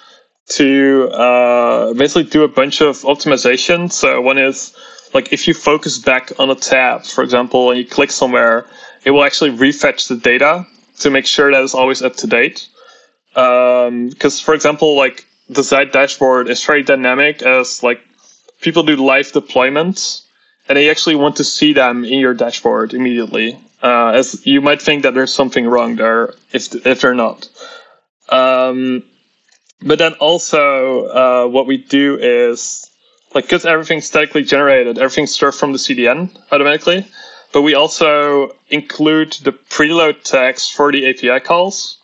[0.50, 3.93] to uh, basically do a bunch of optimizations.
[3.93, 4.76] So one is
[5.14, 8.66] like if you focus back on a tab, for example, and you click somewhere,
[9.06, 10.66] it will actually refetch the data
[11.00, 12.68] to make sure that it's always up to date.
[13.34, 18.02] Because, um, for example, like the Zeit dashboard is very dynamic as like
[18.62, 20.26] people do live deployments
[20.68, 23.60] and they actually want to see them in your dashboard immediately.
[23.82, 27.50] Uh, as you might think that there's something wrong there if if they're not.
[28.30, 29.04] Um,
[29.82, 32.90] but then also, uh, what we do is
[33.34, 37.06] like because everything's statically generated, everything's served from the CDN automatically.
[37.52, 41.98] But we also include the preload tags for the API calls.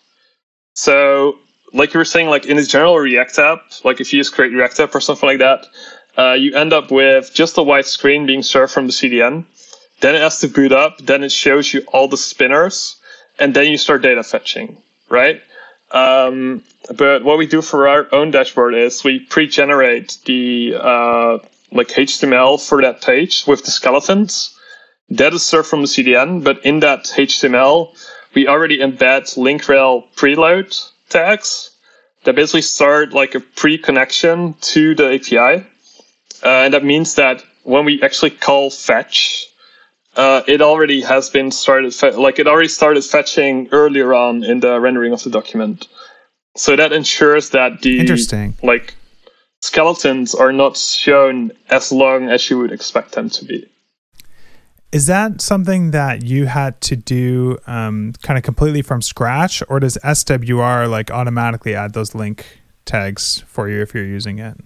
[0.74, 1.40] So,
[1.72, 4.54] like you were saying, like in a general React app, like if you use create
[4.54, 5.68] React app or something like that,
[6.18, 9.46] uh, you end up with just a white screen being served from the CDN.
[10.06, 11.00] Then it has to boot up.
[11.00, 13.02] Then it shows you all the spinners,
[13.40, 15.42] and then you start data fetching, right?
[15.90, 16.64] Um,
[16.96, 21.40] but what we do for our own dashboard is we pre-generate the uh,
[21.72, 24.56] like HTML for that page with the skeletons.
[25.10, 27.98] That is served from the CDN, but in that HTML,
[28.36, 30.68] we already embed link rel preload
[31.10, 31.72] tags
[32.26, 35.66] that basically start like a pre-connection to the API.
[36.44, 39.52] Uh, and that means that when we actually call fetch,
[40.16, 44.80] uh, it already has been started, like it already started fetching earlier on in the
[44.80, 45.88] rendering of the document.
[46.58, 48.96] So that ensures that the interesting like
[49.62, 53.70] skeletons are not shown as long as you would expect them to be.
[54.92, 59.82] Is that something that you had to do um, kind of completely from scratch, or
[59.82, 64.58] does SWR like automatically add those link tags for you if you're using it?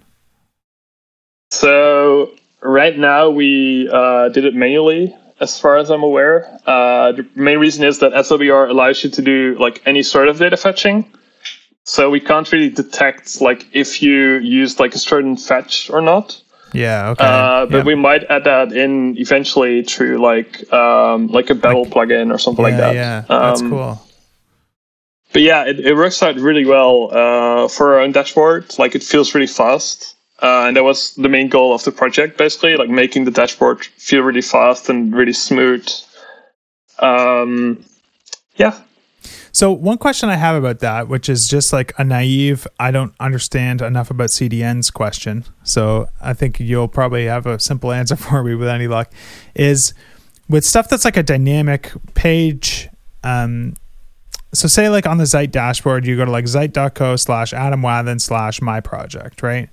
[1.50, 2.32] So
[2.62, 6.46] right now we uh, did it manually as far as I'm aware.
[6.66, 10.38] Uh, the main reason is that SWR allows you to do like any sort of
[10.38, 11.10] data fetching.
[11.84, 16.40] So we can't really detect like if you used like a certain fetch or not.
[16.72, 17.10] Yeah.
[17.10, 17.24] Okay.
[17.24, 21.92] Uh, but we might add that in eventually through like um, like a Babel like,
[21.92, 22.94] plugin or something yeah, like that.
[22.94, 24.06] Yeah, that's um, cool.
[25.32, 28.78] But yeah, it, it works out really well uh, for our own dashboard.
[28.78, 30.16] Like it feels really fast.
[30.42, 33.84] Uh, and that was the main goal of the project, basically, like making the dashboard
[33.84, 35.86] feel really fast and really smooth.
[36.98, 37.84] Um,
[38.56, 38.80] yeah.
[39.52, 43.14] So one question I have about that, which is just like a naive, I don't
[43.18, 45.44] understand enough about CDNs question.
[45.64, 49.12] So I think you'll probably have a simple answer for me with any luck.
[49.54, 49.92] Is
[50.48, 52.88] with stuff that's like a dynamic page.
[53.22, 53.74] Um,
[54.52, 58.60] so say like on the Zeit dashboard, you go to like zeit.co slash Adam slash
[58.60, 59.68] my project, right?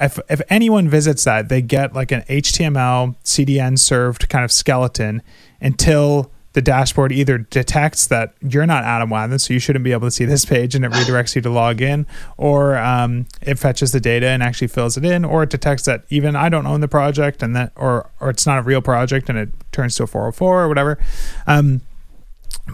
[0.00, 5.22] If if anyone visits that, they get like an HTML CDN served kind of skeleton
[5.60, 10.08] until the dashboard either detects that you're not Adam Wathan, so you shouldn't be able
[10.08, 12.06] to see this page, and it redirects you to log in,
[12.36, 16.04] or um, it fetches the data and actually fills it in, or it detects that
[16.08, 19.28] even I don't own the project, and that or or it's not a real project,
[19.28, 20.98] and it turns to a 404 or whatever.
[21.46, 21.82] Um,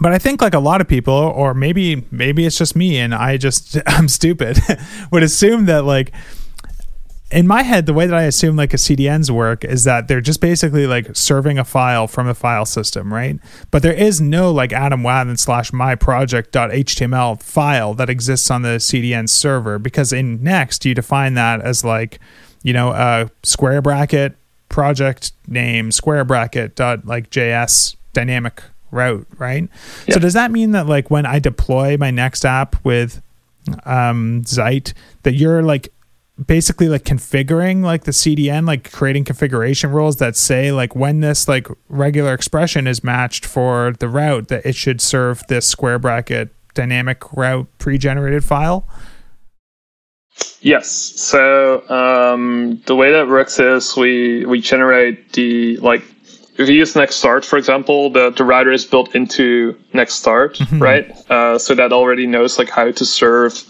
[0.01, 3.13] but I think like a lot of people, or maybe maybe it's just me, and
[3.13, 4.57] I just I'm stupid,
[5.11, 6.11] would assume that like
[7.31, 10.21] in my head, the way that I assume like a CDNs work is that they're
[10.21, 13.39] just basically like serving a file from a file system, right?
[13.71, 18.77] But there is no like Adam Wathan slash my project.html file that exists on the
[18.77, 22.19] CDN server because in Next you define that as like,
[22.61, 24.35] you know, a square bracket
[24.69, 28.61] project name square bracket dot like JS dynamic
[28.91, 29.67] route, right?
[30.07, 30.13] Yep.
[30.13, 33.21] So does that mean that like when I deploy my next app with
[33.83, 35.89] um Zeit that you're like
[36.43, 41.47] basically like configuring like the CDN, like creating configuration rules that say like when this
[41.47, 46.49] like regular expression is matched for the route that it should serve this square bracket
[46.73, 48.87] dynamic route pre-generated file.
[50.59, 50.89] Yes.
[50.89, 56.03] So um, the way that works is we we generate the like
[56.57, 60.55] if you use Next Start, for example, the, the router is built into Next Start,
[60.55, 60.81] mm-hmm.
[60.81, 61.11] right?
[61.29, 63.63] Uh, so that already knows like how to serve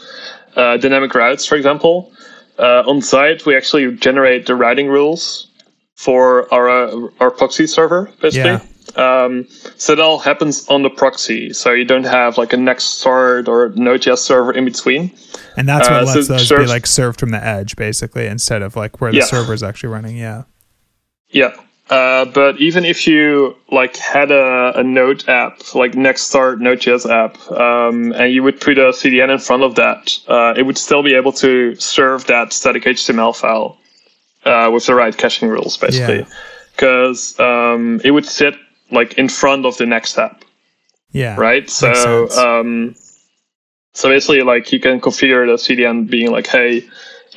[0.55, 2.11] uh, dynamic routes, for example
[2.59, 5.47] uh, on Zeit, we actually generate the routing rules
[5.95, 8.51] for our uh, our proxy server, basically.
[8.51, 8.61] Yeah.
[8.95, 9.47] Um,
[9.77, 11.51] so it all happens on the proxy.
[11.53, 15.11] So you don't have like a next start or Node.js server in between.
[15.57, 18.27] And that's what uh, lets so those serves, be like served from the edge, basically,
[18.27, 19.25] instead of like where the yeah.
[19.25, 20.17] server is actually running.
[20.17, 20.43] Yeah.
[21.29, 21.55] Yeah.
[21.89, 27.51] Uh, but even if you like had a, a Node app, like Nextstart Node.js app,
[27.51, 31.03] um, and you would put a CDN in front of that, uh, it would still
[31.03, 33.77] be able to serve that static HTML file
[34.45, 36.25] uh, with the right caching rules, basically,
[36.75, 37.73] because yeah.
[37.73, 38.55] um, it would sit
[38.91, 40.43] like in front of the next app.
[41.11, 41.35] Yeah.
[41.37, 41.69] Right.
[41.69, 42.95] So, um,
[43.93, 46.87] so basically, like you can configure the CDN being like, hey,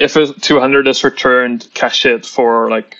[0.00, 2.96] if a 200 is returned, cache it for like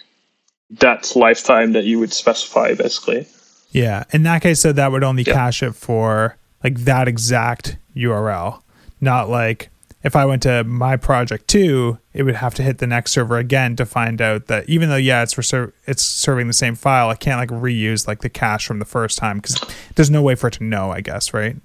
[0.70, 3.26] that lifetime that you would specify, basically.
[3.70, 4.04] Yeah.
[4.12, 5.34] In that case, so that would only yeah.
[5.34, 8.62] cache it for like that exact URL,
[9.00, 9.70] not like
[10.02, 13.36] if I went to my project two, it would have to hit the next server
[13.36, 17.08] again to find out that even though yeah, it's reser- it's serving the same file,
[17.08, 19.60] I can't like reuse like the cache from the first time because
[19.96, 21.56] there's no way for it to know, I guess, right?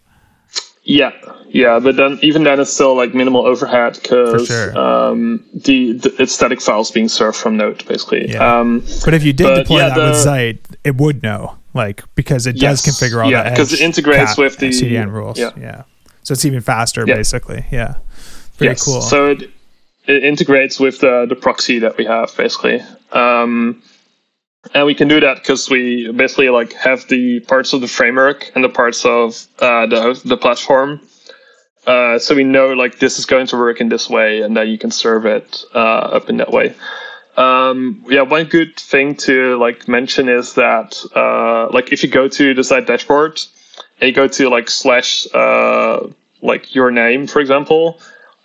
[0.86, 1.12] Yeah,
[1.48, 4.78] yeah, but then even then, it's still like minimal overhead because sure.
[4.78, 8.30] um, the, the it's static files being served from Node, basically.
[8.30, 8.60] Yeah.
[8.60, 12.04] Um, but if you did deploy yeah, that the, with Zeit, it would know, like
[12.16, 15.40] because it yes, does configure all yeah, because it integrates with the CDN rules.
[15.40, 15.52] Yeah.
[15.58, 15.84] yeah,
[16.24, 17.16] so it's even faster, yeah.
[17.16, 17.66] basically.
[17.72, 17.96] Yeah,
[18.58, 18.84] very yes.
[18.84, 19.02] cool.
[19.02, 19.44] So it,
[20.06, 22.82] it integrates with the the proxy that we have, basically.
[23.14, 23.82] Um,
[24.74, 28.52] and we can do that because we basically like have the parts of the framework
[28.56, 31.02] and the parts of uh, the the platform.
[31.86, 34.68] Uh, so we know like this is going to work in this way, and then
[34.70, 36.74] you can serve it uh, up in that way.
[37.36, 42.28] Um, yeah, one good thing to like mention is that uh, like if you go
[42.28, 43.42] to the Zeit dashboard
[44.00, 46.08] and you go to like slash uh,
[46.42, 48.00] like your name, for example,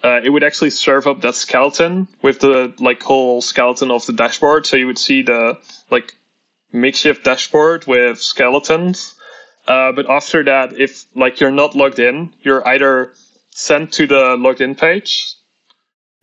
[0.05, 4.13] uh, it would actually serve up that skeleton with the like whole skeleton of the
[4.13, 4.67] dashboard.
[4.67, 6.15] So you would see the like
[6.73, 9.19] makeshift dashboard with skeletons.
[9.67, 13.13] Uh, but after that, if like you're not logged in, you're either
[13.51, 15.35] sent to the logged in page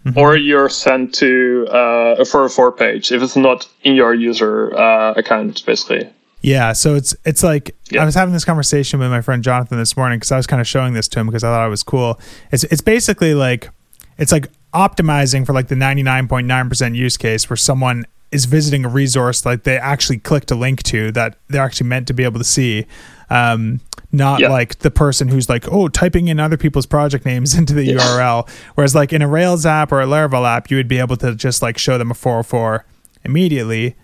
[0.06, 0.18] mm-hmm.
[0.18, 5.14] or you're sent to uh, a 404 page if it's not in your user uh,
[5.14, 6.10] account, basically.
[6.46, 8.04] Yeah, so it's it's like yeah.
[8.04, 10.62] I was having this conversation with my friend Jonathan this morning because I was kind
[10.62, 12.20] of showing this to him because I thought it was cool.
[12.52, 13.72] It's it's basically like
[14.20, 19.44] it's like optimizing for like the 99.9% use case where someone is visiting a resource
[19.46, 22.46] like they actually clicked a link to that they're actually meant to be able to
[22.46, 22.86] see
[23.30, 23.80] um,
[24.12, 24.50] not yeah.
[24.50, 27.98] like the person who's like oh typing in other people's project names into the yeah.
[27.98, 31.16] url whereas like in a rails app or a laravel app you would be able
[31.16, 32.86] to just like show them a 404
[33.24, 33.96] immediately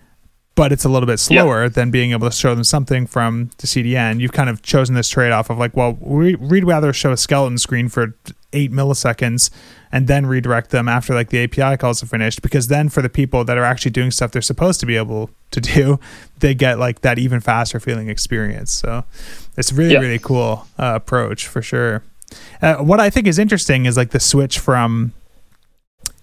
[0.54, 1.68] but it's a little bit slower yeah.
[1.68, 5.08] than being able to show them something from the cdn you've kind of chosen this
[5.08, 8.14] trade-off of like well we, we'd rather show a skeleton screen for
[8.52, 9.50] eight milliseconds
[9.90, 13.08] and then redirect them after like the API calls are finished because then for the
[13.08, 16.00] people that are actually doing stuff they're supposed to be able to do,
[16.40, 18.72] they get like that even faster feeling experience.
[18.72, 19.04] So
[19.56, 20.00] it's really, yeah.
[20.00, 22.02] really cool uh, approach for sure.
[22.62, 25.12] Uh, what I think is interesting is like the switch from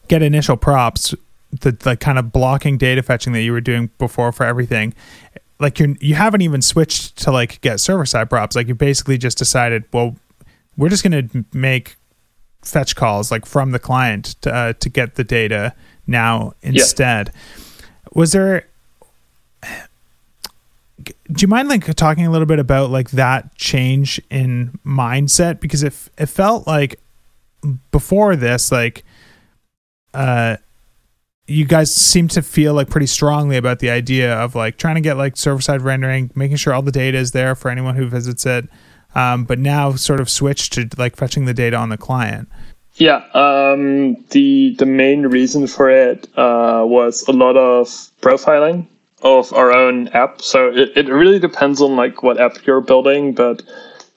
[0.07, 1.13] get initial props,
[1.51, 4.93] the like kind of blocking data fetching that you were doing before for everything.
[5.59, 8.55] Like you're you haven't even switched to like get server side props.
[8.55, 10.15] Like you basically just decided, well,
[10.77, 11.97] we're just going to make
[12.61, 15.73] fetch calls like from the client to, uh, to get the data
[16.07, 17.31] now instead.
[17.33, 17.69] Yeah.
[18.13, 18.65] Was there
[21.03, 25.83] do you mind like talking a little bit about like that change in mindset because
[25.83, 26.99] if it, it felt like
[27.91, 29.03] before this like
[30.13, 30.57] uh
[31.49, 35.01] you guys seem to feel like pretty strongly about the idea of like trying to
[35.01, 38.07] get like server side rendering making sure all the data is there for anyone who
[38.07, 38.69] visits it
[39.15, 42.49] um, but now sort of switched to like fetching the data on the client.
[42.95, 47.87] Yeah, um, the the main reason for it uh, was a lot of
[48.21, 48.87] profiling
[49.21, 50.41] of our own app.
[50.41, 53.63] So it, it really depends on like what app you're building, but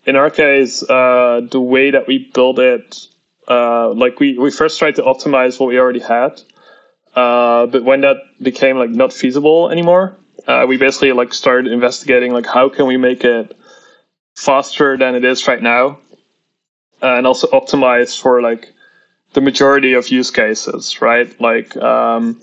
[0.06, 3.06] in our case, uh, the way that we build it,
[3.48, 6.42] uh, like we, we first tried to optimize what we already had.
[7.14, 12.32] Uh, but when that became like not feasible anymore, uh, we basically like started investigating
[12.32, 13.56] like how can we make it
[14.34, 15.98] faster than it is right now,
[17.02, 18.72] uh, and also optimize for like
[19.34, 21.38] the majority of use cases, right?
[21.40, 22.40] Like, um,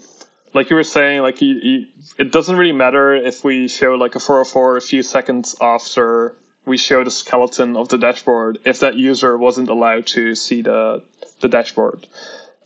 [0.54, 4.16] like you were saying, like you, you, it doesn't really matter if we show like
[4.16, 8.96] a 404 a few seconds after we show the skeleton of the dashboard if that
[8.96, 11.04] user wasn't allowed to see the
[11.42, 12.08] the dashboard.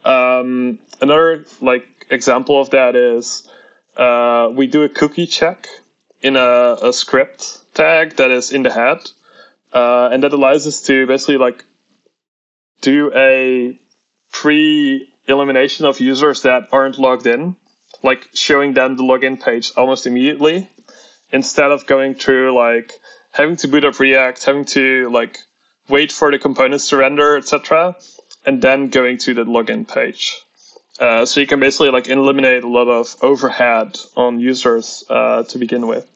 [0.03, 3.49] Um, another like example of that is
[3.97, 5.67] uh, we do a cookie check
[6.21, 9.09] in a, a script tag that is in the head,
[9.73, 11.65] uh, and that allows us to basically like
[12.81, 13.79] do a
[14.31, 17.55] pre-elimination of users that aren't logged in,
[18.03, 20.67] like showing them the login page almost immediately,
[21.31, 22.99] instead of going through like
[23.31, 25.39] having to boot up React, having to like
[25.89, 27.95] wait for the components to render, etc.,
[28.45, 30.42] and then going to the login page.
[30.99, 35.57] Uh, so you can basically like eliminate a lot of overhead on users uh, to
[35.57, 36.09] begin with.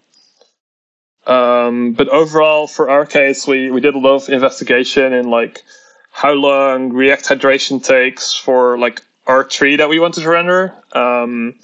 [1.26, 5.64] Um, but overall, for our case, we, we did a lot of investigation in like
[6.12, 11.60] how long React hydration takes for like our tree that we wanted to render, um,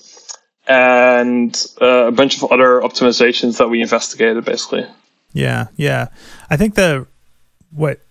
[0.68, 4.86] and uh, a bunch of other optimizations that we investigated, basically.
[5.32, 6.10] Yeah, yeah.
[6.50, 7.08] I think the
[7.72, 8.02] what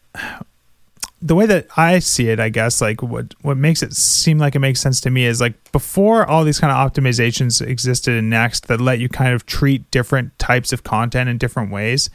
[1.22, 4.56] the way that I see it, I guess, like what what makes it seem like
[4.56, 8.28] it makes sense to me is like before all these kind of optimizations existed in
[8.28, 12.10] Next that let you kind of treat different types of content in different ways.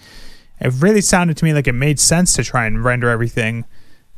[0.60, 3.64] It really sounded to me like it made sense to try and render everything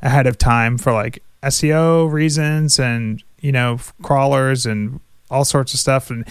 [0.01, 5.79] ahead of time for like SEO reasons and you know crawlers and all sorts of
[5.79, 6.25] stuff and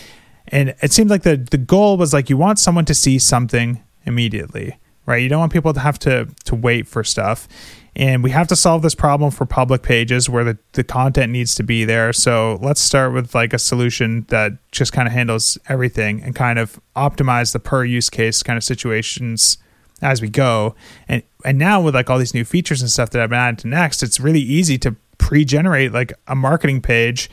[0.49, 3.83] and it seemed like the the goal was like you want someone to see something
[4.05, 4.79] immediately
[5.09, 5.23] right?
[5.23, 7.49] You don't want people to have to to wait for stuff.
[7.97, 11.57] And we have to solve this problem for public pages where the, the content needs
[11.57, 12.13] to be there.
[12.13, 16.61] So let's start with like a solution that just kind of handles everything and kind
[16.61, 19.59] of optimize the per use case kind of situations
[20.01, 20.77] as we go.
[21.09, 23.59] And and now with like all these new features and stuff that i've been added
[23.61, 27.31] to next it's really easy to pre-generate like a marketing page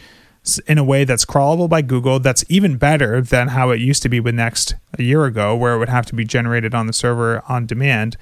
[0.68, 4.10] in a way that's crawlable by Google that's even better than how it used to
[4.10, 6.94] be with Next a year ago, where it would have to be generated on the
[6.94, 8.18] server on demand.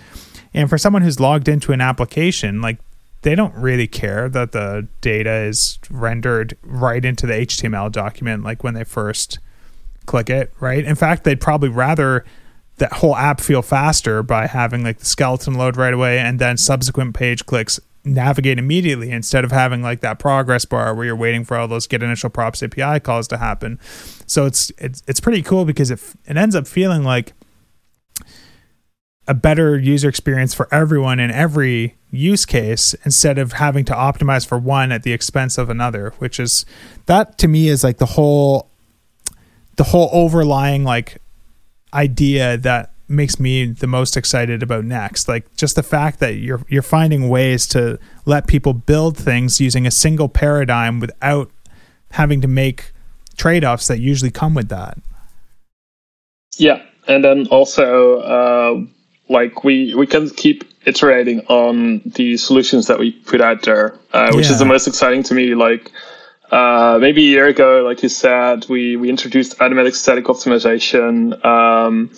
[0.53, 2.77] And for someone who's logged into an application, like
[3.23, 8.63] they don't really care that the data is rendered right into the HTML document, like
[8.63, 9.39] when they first
[10.05, 10.83] click it, right?
[10.83, 12.25] In fact, they'd probably rather
[12.77, 16.57] that whole app feel faster by having like the skeleton load right away and then
[16.57, 21.45] subsequent page clicks navigate immediately instead of having like that progress bar where you're waiting
[21.45, 23.79] for all those get initial props API calls to happen.
[24.25, 27.33] So it's it's it's pretty cool because it it ends up feeling like
[29.27, 34.45] a better user experience for everyone in every use case instead of having to optimize
[34.45, 36.65] for one at the expense of another which is
[37.05, 38.69] that to me is like the whole
[39.77, 41.17] the whole overlying like
[41.93, 46.61] idea that makes me the most excited about next like just the fact that you're
[46.69, 51.51] you're finding ways to let people build things using a single paradigm without
[52.11, 52.91] having to make
[53.37, 54.97] trade-offs that usually come with that
[56.57, 58.81] yeah and then also uh,
[59.29, 64.31] like we we can keep iterating on the solutions that we put out there, uh,
[64.33, 64.51] which yeah.
[64.51, 65.55] is the most exciting to me.
[65.55, 65.91] Like
[66.51, 72.11] uh, maybe a year ago, like you said, we we introduced automatic static optimization, um,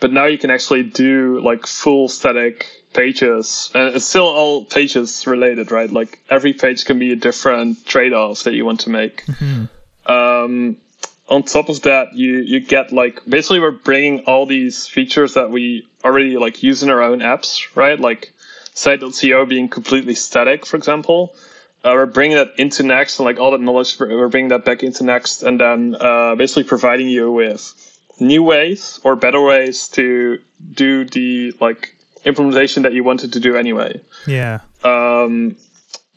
[0.00, 5.26] but now you can actually do like full static pages, and it's still all pages
[5.26, 5.90] related, right?
[5.90, 9.24] Like every page can be a different trade off that you want to make.
[9.26, 10.10] Mm-hmm.
[10.10, 10.80] Um,
[11.28, 15.50] on top of that, you you get like basically we're bringing all these features that
[15.50, 17.98] we already like use in our own apps, right?
[18.00, 18.34] Like
[18.74, 21.36] zeit.co being completely static, for example.
[21.84, 24.82] Uh, we're bringing that into Next and like all that knowledge, we're bringing that back
[24.82, 27.87] into Next and then uh, basically providing you with
[28.20, 30.42] new ways or better ways to
[30.72, 31.94] do the like
[32.24, 34.00] implementation that you wanted to do anyway.
[34.26, 34.60] Yeah.
[34.84, 35.56] Um,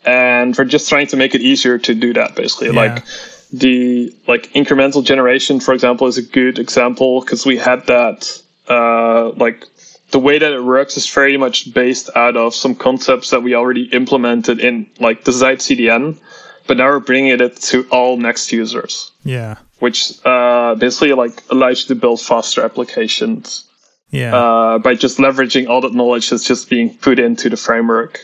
[0.05, 2.67] and we're just trying to make it easier to do that basically.
[2.67, 2.93] Yeah.
[2.93, 3.05] Like
[3.53, 9.31] the like incremental generation, for example, is a good example because we had that uh,
[9.31, 9.65] like
[10.11, 13.55] the way that it works is very much based out of some concepts that we
[13.55, 16.19] already implemented in like the Zeit CDN,
[16.67, 19.11] but now we're bringing it to all Next users.
[19.23, 23.67] Yeah, which uh, basically like allows you to build faster applications.
[24.11, 28.19] Yeah, uh, by just leveraging all that knowledge that's just being put into the framework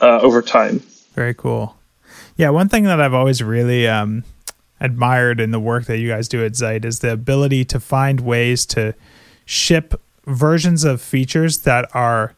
[0.00, 0.80] uh, over time.
[1.14, 1.76] Very cool.
[2.36, 4.24] Yeah, one thing that I've always really um,
[4.80, 8.20] admired in the work that you guys do at Zeit is the ability to find
[8.20, 8.94] ways to
[9.44, 12.34] ship versions of features that are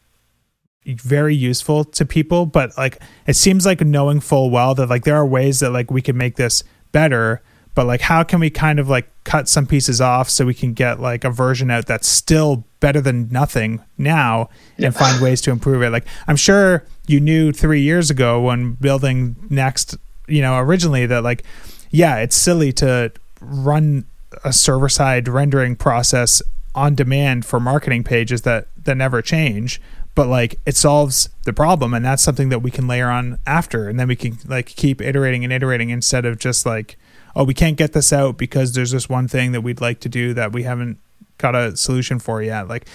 [0.84, 5.14] very useful to people but like it seems like knowing full well that like there
[5.14, 7.40] are ways that like we can make this better
[7.74, 10.72] but like how can we kind of like cut some pieces off so we can
[10.72, 14.86] get like a version out that's still better than nothing now yeah.
[14.86, 18.72] and find ways to improve it like i'm sure you knew 3 years ago when
[18.72, 19.96] building next
[20.26, 21.44] you know originally that like
[21.92, 24.06] yeah, it's silly to run
[24.44, 26.42] a server side rendering process
[26.74, 29.80] on demand for marketing pages that that never change
[30.14, 33.90] but like it solves the problem and that's something that we can layer on after
[33.90, 36.96] and then we can like keep iterating and iterating instead of just like
[37.34, 40.08] oh we can't get this out because there's this one thing that we'd like to
[40.08, 40.98] do that we haven't
[41.42, 42.68] got a solution for yet.
[42.68, 42.86] Like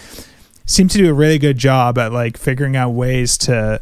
[0.65, 3.81] seem to do a really good job at like figuring out ways to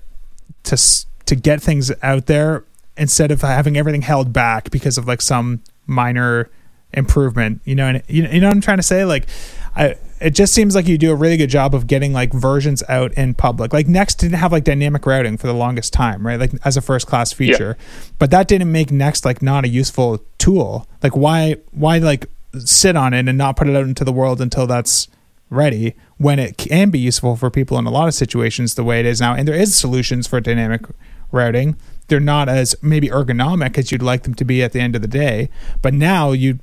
[0.63, 2.63] to to get things out there
[2.97, 6.49] instead of having everything held back because of like some minor
[6.95, 7.61] improvement.
[7.65, 9.05] You know, and you, you know what I'm trying to say?
[9.05, 9.27] Like,
[9.75, 12.81] I it just seems like you do a really good job of getting like versions
[12.87, 13.73] out in public.
[13.73, 16.39] Like Next didn't have like dynamic routing for the longest time, right?
[16.39, 17.77] Like as a first class feature.
[17.77, 18.11] Yeah.
[18.17, 20.87] But that didn't make Next like not a useful tool.
[21.03, 22.27] Like why why like
[22.59, 25.09] sit on it and not put it out into the world until that's
[25.49, 29.01] ready when it can be useful for people in a lot of situations the way
[29.01, 29.35] it is now.
[29.35, 30.81] And there is solutions for dynamic
[31.31, 31.75] routing.
[32.07, 35.01] They're not as maybe ergonomic as you'd like them to be at the end of
[35.01, 35.49] the day,
[35.81, 36.59] but now you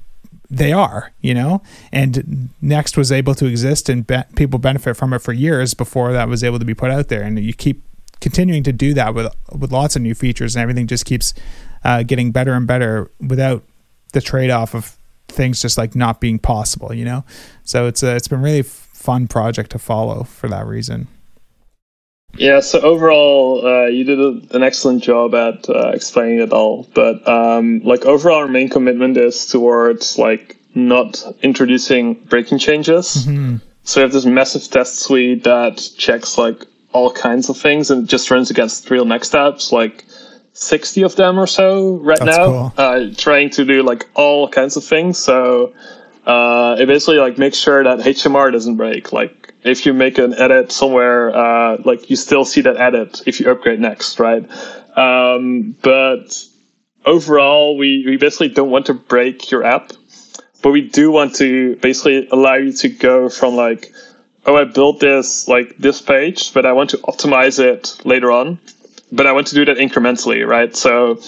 [0.53, 5.15] they are, you know, and Next was able to exist and be- people benefit from
[5.15, 7.23] it for years before that was able to be put out there.
[7.23, 7.83] And you keep
[8.21, 11.33] continuing to do that with with lots of new features, and everything just keeps
[11.85, 13.65] uh, getting better and better without
[14.13, 14.97] the trade off of
[15.29, 17.25] things just like not being possible, you know.
[17.65, 21.09] So it's a, it's been really fun project to follow for that reason.
[22.39, 26.89] Yeah, so overall, uh, you did a, an excellent job at uh, explaining it all.
[26.95, 33.27] But um, like overall, our main commitment is towards like not introducing breaking changes.
[33.27, 33.57] Mm-hmm.
[33.85, 38.09] So we have this massive test suite that checks like all kinds of things and
[38.09, 40.05] just runs against real next apps, like
[40.55, 42.75] 60 of them or so right That's now, cool.
[42.77, 45.19] uh, trying to do like all kinds of things.
[45.19, 45.75] So
[46.27, 49.13] uh, it basically like makes sure that HMR doesn't break.
[49.13, 53.41] Like if you make an edit somewhere, uh, like you still see that edit if
[53.41, 54.49] you upgrade next, right?
[54.97, 56.45] Um, but
[57.05, 59.93] overall, we, we basically don't want to break your app,
[60.63, 63.93] but we do want to basically allow you to go from like,
[64.47, 68.59] oh, I built this like this page, but I want to optimize it later on,
[69.13, 70.75] but I want to do that incrementally, right?
[70.75, 71.21] So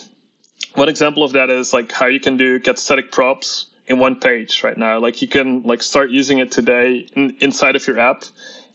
[0.75, 4.19] one example of that is like how you can do get static props in one
[4.19, 4.99] page right now.
[4.99, 8.25] Like you can like start using it today in, inside of your app.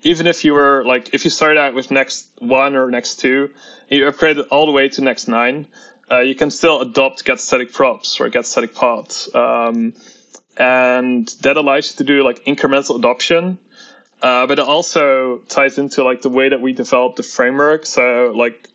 [0.04, 3.54] Even if you were like, if you started out with next one or next two,
[3.90, 5.72] you upgrade it all the way to next nine,
[6.12, 9.34] uh, you can still adopt get static props or get static paths.
[9.36, 9.94] Um,
[10.58, 13.60] and that allows you to do like incremental adoption.
[14.22, 17.86] Uh, but it also ties into like the way that we develop the framework.
[17.86, 18.70] So like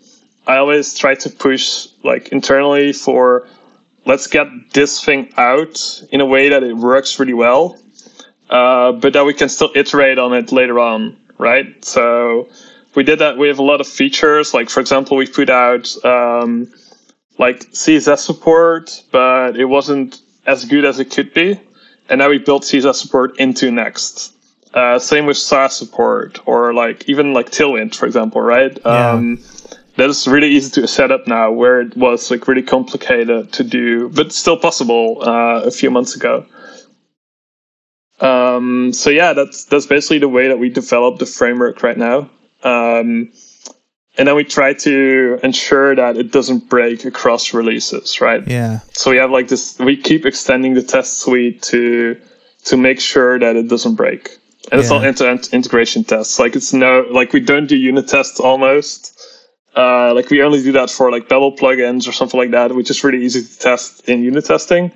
[0.47, 3.48] I always try to push like internally for
[4.07, 7.79] let's get this thing out in a way that it works really well,
[8.51, 11.85] uh, but that we can still iterate on it later on, right?
[11.85, 12.49] So
[12.95, 13.39] we did that.
[13.39, 14.55] We have a lot of features.
[14.55, 16.73] Like for example, we put out um,
[17.39, 21.61] like CSS support, but it wasn't as good as it could be,
[22.09, 24.33] and now we built CSS support into Next.
[24.75, 28.77] Uh, same with Sass support, or like even like Tailwind, for example, right?
[28.85, 29.11] Yeah.
[29.11, 29.39] Um,
[29.97, 33.65] that is really easy to set up now where it was like really complicated to
[33.65, 36.47] do but still possible uh, a few months ago.
[38.21, 42.31] Um, so yeah that's that's basically the way that we develop the framework right now.
[42.62, 43.33] Um,
[44.16, 48.47] and then we try to ensure that it doesn't break across releases right?
[48.47, 48.81] Yeah.
[48.93, 52.21] So we have like this we keep extending the test suite to
[52.65, 54.39] to make sure that it doesn't break.
[54.73, 54.81] And yeah.
[54.81, 56.39] it's all end-to-end integration tests.
[56.39, 59.14] Like it's no like we don't do unit tests almost
[59.77, 62.91] uh, like we only do that for like Babel plugins or something like that, which
[62.91, 64.93] is really easy to test in unit testing.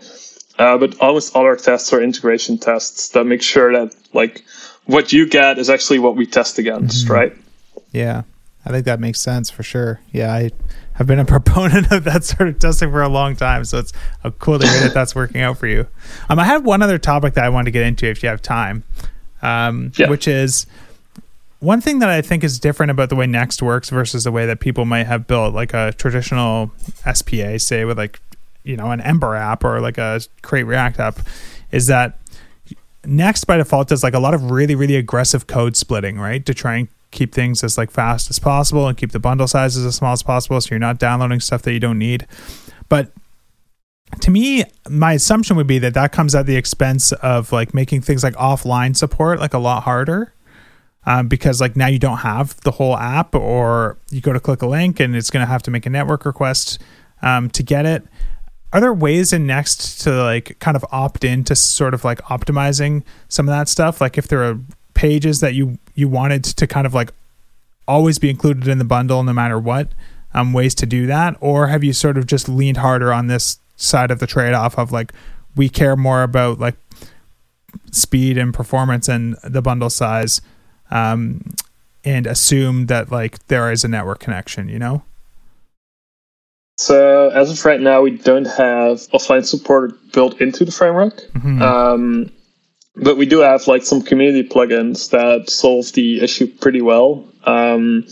[0.58, 4.44] Uh, but almost all our tests are integration tests that make sure that like
[4.86, 7.14] what you get is actually what we test against, mm-hmm.
[7.14, 7.32] right?
[7.92, 8.22] Yeah,
[8.64, 10.00] I think that makes sense for sure.
[10.12, 10.50] Yeah, I
[10.94, 13.92] have been a proponent of that sort of testing for a long time, so it's
[14.38, 15.86] cool to hear that that's working out for you.
[16.28, 18.42] Um, I have one other topic that I want to get into if you have
[18.42, 18.84] time,
[19.42, 20.08] um, yeah.
[20.08, 20.66] which is
[21.60, 24.46] one thing that I think is different about the way Next works versus the way
[24.46, 26.70] that people might have built like a traditional
[27.12, 28.20] SPA, say with like
[28.64, 31.18] you know an Ember app or like a Create React app,
[31.72, 32.18] is that
[33.04, 36.54] Next by default does like a lot of really really aggressive code splitting, right, to
[36.54, 39.96] try and keep things as like fast as possible and keep the bundle sizes as
[39.96, 42.26] small as possible, so you're not downloading stuff that you don't need.
[42.88, 43.12] But
[44.20, 48.02] to me, my assumption would be that that comes at the expense of like making
[48.02, 50.32] things like offline support like a lot harder
[51.08, 54.60] um, because like now you don't have the whole app, or you go to click
[54.60, 56.78] a link and it's going to have to make a network request
[57.22, 58.04] um, to get it.
[58.74, 62.20] Are there ways in Next to like kind of opt in to sort of like
[62.24, 64.02] optimizing some of that stuff?
[64.02, 64.60] Like if there are
[64.92, 67.10] pages that you you wanted to kind of like
[67.86, 69.92] always be included in the bundle no matter what,
[70.34, 73.60] um, ways to do that, or have you sort of just leaned harder on this
[73.76, 75.14] side of the trade off of like
[75.56, 76.76] we care more about like
[77.92, 80.42] speed and performance and the bundle size
[80.90, 81.42] um,
[82.04, 85.02] and assume that like there is a network connection, you know?
[86.78, 91.16] So as of right now, we don't have offline support built into the framework.
[91.32, 91.60] Mm-hmm.
[91.60, 92.30] Um,
[92.94, 97.24] but we do have like some community plugins that solve the issue pretty well.
[97.44, 98.06] Um,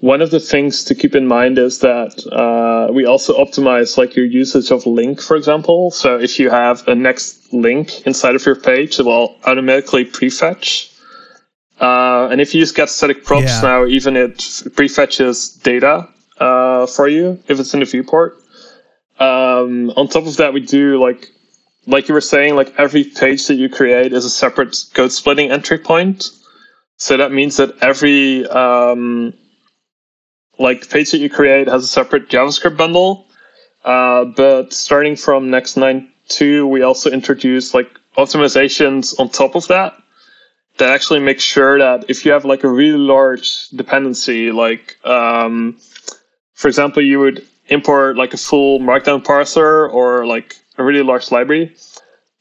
[0.00, 4.14] one of the things to keep in mind is that uh, we also optimize like
[4.14, 5.90] your usage of link, for example.
[5.90, 10.90] So if you have a next link inside of your page, it will automatically prefetch.
[11.80, 13.60] Uh, and if you use get static props Yeah.
[13.62, 14.38] now, even it
[14.76, 18.36] prefetches data uh, for you if it's in the viewport.
[19.18, 21.30] Um, on top of that, we do like
[21.86, 25.50] like you were saying, like every page that you create is a separate code splitting
[25.50, 26.30] entry point.
[26.96, 29.34] So that means that every um,
[30.58, 33.26] like page that you create has a separate JavaScript bundle.
[33.84, 39.94] Uh, but starting from next 9.2, we also introduce like optimizations on top of that
[40.78, 45.78] that actually makes sure that if you have like a really large dependency, like um,
[46.54, 51.30] for example, you would import like a full Markdown parser or like a really large
[51.30, 51.76] library,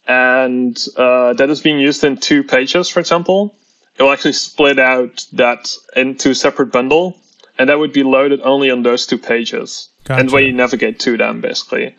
[0.07, 3.55] and uh, that is being used in two pages, for example,
[3.97, 7.21] it will actually split out that into a separate bundle,
[7.57, 9.89] and that would be loaded only on those two pages.
[10.09, 11.95] And when you navigate to them, basically.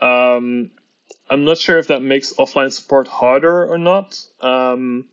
[0.00, 0.72] Um,
[1.28, 4.26] I'm not sure if that makes offline support harder or not.
[4.40, 5.10] Um,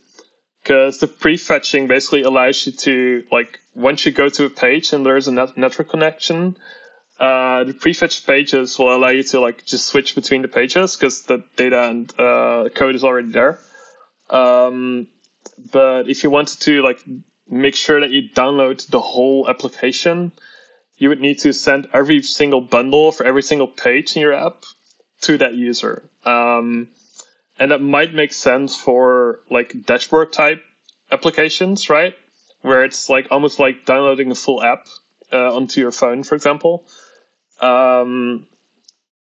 [0.68, 5.06] because the prefetching basically allows you to like once you go to a page and
[5.06, 6.58] there's a net- network connection
[7.18, 11.22] uh, the prefetched pages will allow you to like just switch between the pages because
[11.22, 13.58] the data and uh, code is already there.
[14.30, 15.08] Um,
[15.72, 17.02] but if you wanted to like
[17.48, 20.30] make sure that you download the whole application
[20.98, 24.64] you would need to send every single bundle for every single page in your app
[25.22, 26.08] to that user.
[26.24, 26.90] Um,
[27.58, 30.64] and that might make sense for like dashboard type
[31.10, 32.16] applications, right?
[32.62, 34.88] Where it's like almost like downloading a full app
[35.32, 36.86] uh, onto your phone, for example.
[37.60, 38.46] Um,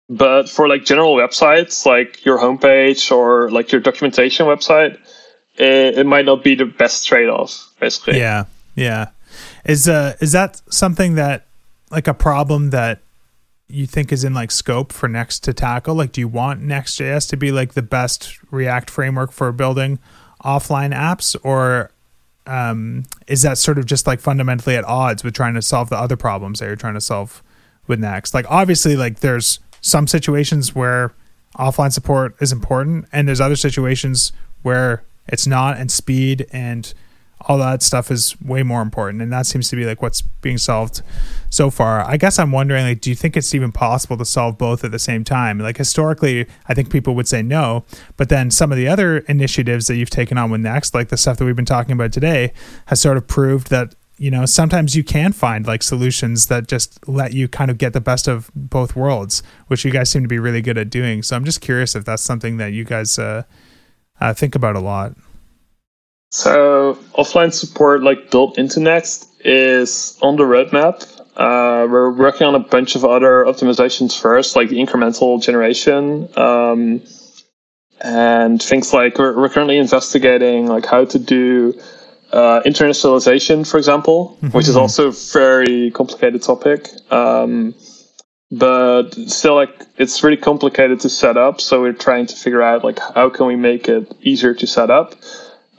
[0.09, 4.99] but for like general websites, like your homepage or like your documentation website,
[5.57, 8.19] it, it might not be the best trade off, basically.
[8.19, 8.45] Yeah,
[8.75, 9.09] yeah.
[9.65, 11.47] Is uh is that something that
[11.89, 12.99] like a problem that
[13.67, 15.95] you think is in like scope for Next to tackle?
[15.95, 19.99] Like, do you want Next.js to be like the best React framework for building
[20.43, 21.91] offline apps, or
[22.45, 25.97] um, is that sort of just like fundamentally at odds with trying to solve the
[25.97, 27.41] other problems that you're trying to solve
[27.87, 28.33] with Next?
[28.33, 31.13] Like, obviously, like there's some situations where
[31.57, 34.31] offline support is important, and there's other situations
[34.61, 36.93] where it's not, and speed and
[37.47, 40.57] all that stuff is way more important and that seems to be like what's being
[40.57, 41.01] solved
[41.49, 42.03] so far.
[42.05, 44.91] I guess i'm wondering like do you think it's even possible to solve both at
[44.91, 45.59] the same time?
[45.59, 47.85] Like historically i think people would say no
[48.17, 51.17] but then some of the other initiatives that you've taken on with next like the
[51.17, 52.51] stuff that we've been talking about today
[52.87, 57.07] has sort of proved that you know sometimes you can find like solutions that just
[57.07, 60.27] let you kind of get the best of both worlds which you guys seem to
[60.27, 61.21] be really good at doing.
[61.21, 63.43] So i'm just curious if that's something that you guys uh,
[64.19, 65.15] uh, think about a lot
[66.35, 71.07] So offline support, like built into Next, is on the roadmap.
[71.37, 77.01] Uh, we're working on a bunch of other optimizations first, like the incremental generation, um,
[78.01, 81.73] and things like we're, we're currently investigating like how to do
[82.33, 86.89] uh, internationalization, for example, which is also a very complicated topic.
[87.11, 87.73] Um,
[88.51, 91.61] but still, like it's really complicated to set up.
[91.61, 94.91] So we're trying to figure out like how can we make it easier to set
[94.91, 95.15] up.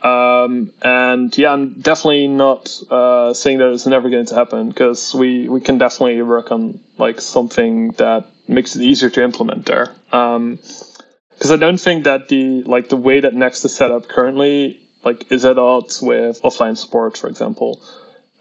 [0.03, 5.15] Um, and yeah, I'm definitely not uh, saying that it's never going to happen because
[5.15, 9.95] we, we can definitely work on like something that makes it easier to implement there.
[10.11, 14.89] Because I don't think that the like the way that Next is set up currently
[15.05, 17.83] like is at odds with offline support, for example.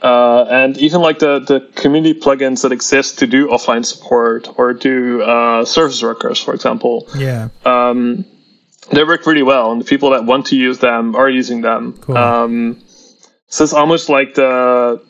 [0.02, 4.74] Uh, and even like the, the community plugins that exist to do offline support or
[4.74, 8.26] do uh, service workers, for example, yeah um,
[8.92, 11.98] they work really well, and the people that want to use them are using them.
[12.02, 12.18] Cool.
[12.18, 12.82] Um,
[13.48, 15.02] so it's almost like the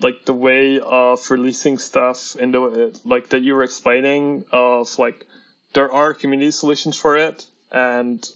[0.00, 5.26] like the way of releasing stuff in the like that you were explaining of like
[5.72, 8.28] there are community solutions for it, and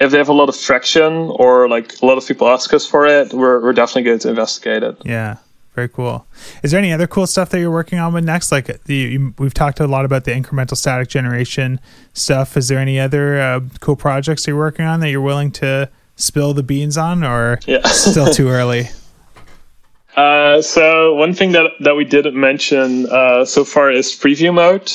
[0.00, 2.86] if they have a lot of traction or like a lot of people ask us
[2.86, 4.96] for it, we're we're definitely going to investigate it.
[5.04, 5.36] Yeah,
[5.74, 6.26] very cool.
[6.62, 8.52] Is there any other cool stuff that you're working on with Next?
[8.52, 11.80] Like the you, we've talked a lot about the incremental static generation
[12.12, 12.56] stuff.
[12.56, 16.54] Is there any other uh, cool projects you're working on that you're willing to spill
[16.54, 17.86] the beans on, or Yeah.
[17.88, 18.88] still too early?
[20.16, 24.92] Uh, so one thing that that we didn't mention uh, so far is preview mode,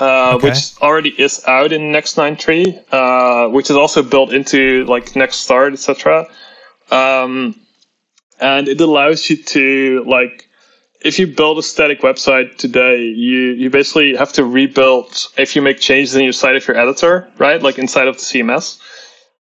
[0.00, 0.48] uh, Okay.
[0.48, 5.36] which already is out in Next 9.3, uh, which is also built into like Next
[5.36, 6.26] Start, etc.
[6.90, 7.54] Um,
[8.40, 10.48] and it allows you to like
[11.00, 15.62] if you build a static website today, you you basically have to rebuild if you
[15.62, 17.62] make changes in your site of your editor, right?
[17.62, 18.80] Like inside of the CMS.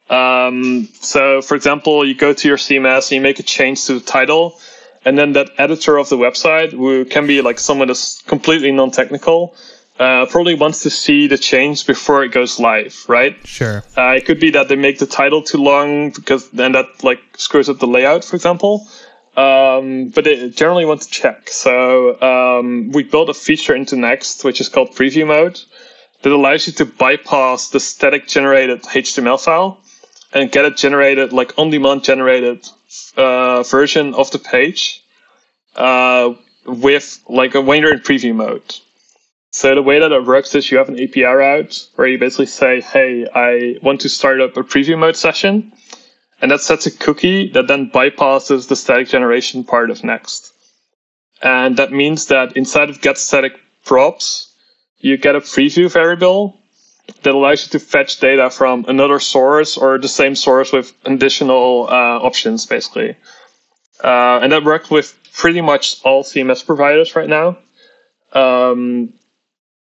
[0.10, 3.94] Um, so, for example, you go to your CMS and you make a change to
[3.94, 4.60] the title,
[5.06, 9.56] and then that editor of the website, who can be like someone that's completely non-technical,
[10.02, 13.38] uh, probably wants to see the change before it goes live, right?
[13.46, 13.84] Sure.
[13.96, 17.22] Uh, it could be that they make the title too long because then that like
[17.38, 18.88] screws up the layout, for example.
[19.38, 21.50] Um, but they generally want to check.
[21.50, 25.62] So um, we built a feature into Next, which is called Preview Mode,
[26.24, 29.84] that allows you to bypass the static generated HTML file
[30.34, 32.68] and get it generated like on-demand generated
[33.18, 35.04] uh, version of the page
[35.76, 36.34] uh,
[36.66, 38.76] with like when you're in preview mode.
[39.54, 42.46] So the way that it works is you have an API route where you basically
[42.46, 45.74] say, "Hey, I want to start up a preview mode session,"
[46.42, 50.54] and that sets a cookie that then bypasses the static generation part of Next.
[51.44, 54.56] And that means that inside of get static props,
[55.00, 56.58] you get a preview variable
[57.24, 61.88] that allows you to fetch data from another source or the same source with additional
[61.90, 63.18] uh, options, basically.
[64.02, 67.58] Uh, and that works with pretty much all CMS providers right now.
[68.34, 69.14] Um,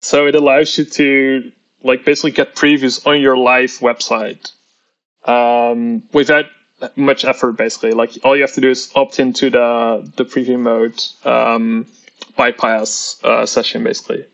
[0.03, 1.51] so it allows you to
[1.81, 4.51] like basically get previews on your live website
[5.25, 6.45] um, without
[6.95, 7.53] much effort.
[7.53, 11.87] Basically, like all you have to do is opt into the the preview mode um,
[12.35, 14.25] bypass uh, session, basically.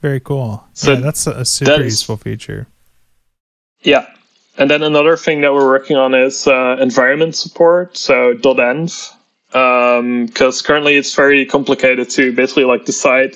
[0.00, 0.64] Very cool.
[0.74, 2.66] So yeah, that's a super that is, useful feature.
[3.82, 4.06] Yeah.
[4.56, 9.12] And then another thing that we're working on is uh, environment support, so .env,
[9.48, 13.34] because um, currently it's very complicated to basically like decide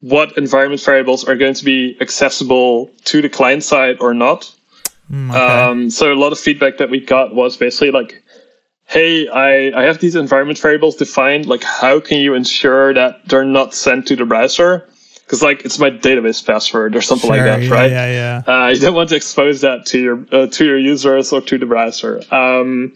[0.00, 4.54] what environment variables are going to be accessible to the client side or not.
[5.10, 5.38] Mm, okay.
[5.38, 8.22] um, so a lot of feedback that we got was basically like,
[8.86, 11.46] hey, I, I have these environment variables defined.
[11.46, 14.88] Like, how can you ensure that they're not sent to the browser?
[15.14, 17.90] Because like it's my database password or something sure, like that, yeah, right?
[17.90, 18.64] Yeah, yeah.
[18.64, 21.56] Uh, you don't want to expose that to your uh, to your users or to
[21.56, 22.20] the browser.
[22.34, 22.94] Um,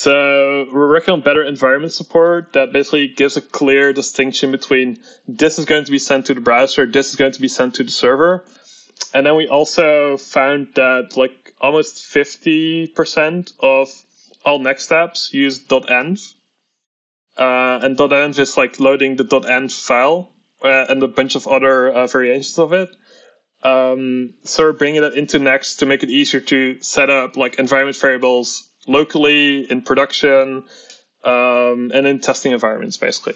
[0.00, 5.58] so we're working on better environment support that basically gives a clear distinction between this
[5.58, 7.84] is going to be sent to the browser, this is going to be sent to
[7.84, 8.46] the server.
[9.12, 14.06] And then we also found that like almost 50% of
[14.46, 16.34] all Next apps use .env.
[17.36, 20.32] Uh, and .env is like loading the .env file
[20.64, 22.96] uh, and a bunch of other uh, variations of it.
[23.62, 27.58] Um, so we're bringing that into Next to make it easier to set up like
[27.58, 30.68] environment variables locally in production
[31.24, 33.34] um, and in testing environments, basically.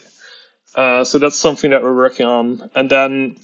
[0.75, 2.71] Uh, so that's something that we're working on.
[2.75, 3.39] And then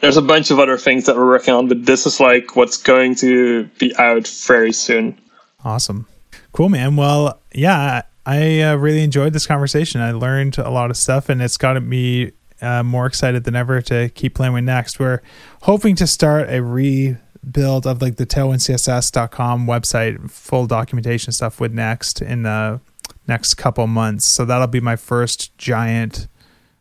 [0.00, 2.76] there's a bunch of other things that we're working on, but this is like what's
[2.76, 5.18] going to be out very soon.
[5.64, 6.06] Awesome.
[6.52, 6.96] Cool, man.
[6.96, 10.00] Well, yeah, I uh, really enjoyed this conversation.
[10.00, 13.80] I learned a lot of stuff, and it's got me uh, more excited than ever
[13.82, 14.98] to keep playing with Next.
[14.98, 15.20] We're
[15.62, 17.16] hoping to start a re
[17.52, 22.80] build of like the tailwindcss.com website, full documentation stuff with Next in the
[23.26, 24.24] next couple months.
[24.24, 26.28] So that'll be my first giant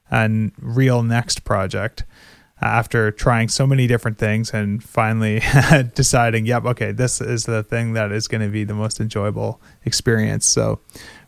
[0.10, 2.04] and real Next project
[2.62, 5.42] after trying so many different things and finally
[5.96, 9.62] deciding, yep, okay, this is the thing that is going to be the most enjoyable
[9.86, 10.46] experience.
[10.46, 10.80] So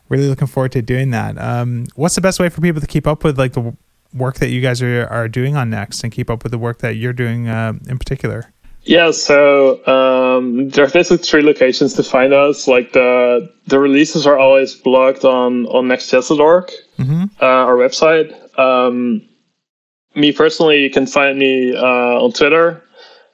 [0.08, 1.38] really looking forward to doing that.
[1.38, 3.76] Um, what's the best way for people to keep up with like the
[4.12, 6.78] work that you guys are, are doing on Next and keep up with the work
[6.78, 8.52] that you're doing uh, in particular?
[8.84, 12.66] Yeah, so um, there are basically three locations to find us.
[12.66, 17.24] Like the the releases are always blogged on on Next.js.org, mm-hmm.
[17.40, 18.32] uh, our website.
[18.58, 19.28] Um,
[20.14, 22.82] me personally, you can find me uh, on Twitter.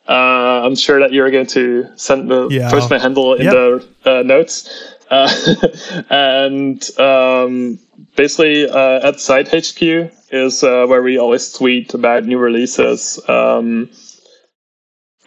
[0.08, 3.52] Uh, I'm sure that you're going to send the yeah, post my handle in yep.
[3.52, 4.68] the uh, notes.
[5.10, 5.30] Uh,
[6.10, 7.78] and um,
[8.16, 13.20] basically, uh, at Zeit HQ is where we always tweet about new releases.
[13.28, 13.90] Um,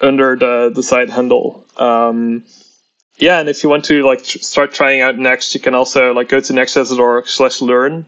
[0.02, 1.66] under the the Zeit handle.
[1.78, 2.44] Um,
[3.18, 6.14] yeah, and if you want to like tr- start trying out Next, you can also
[6.14, 8.06] like go to next.org slash learn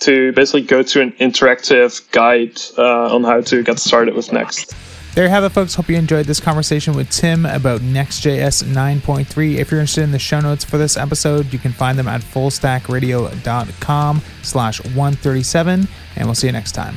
[0.00, 4.74] to basically go to an interactive guide uh, on how to get started with Next.
[5.14, 5.76] There you have it, folks.
[5.76, 9.58] Hope you enjoyed this conversation with Tim about Next.js 9.3.
[9.58, 12.20] If you're interested in the show notes for this episode, you can find them at
[12.20, 16.96] fullstackradio.com slash 137, and we'll see you next time.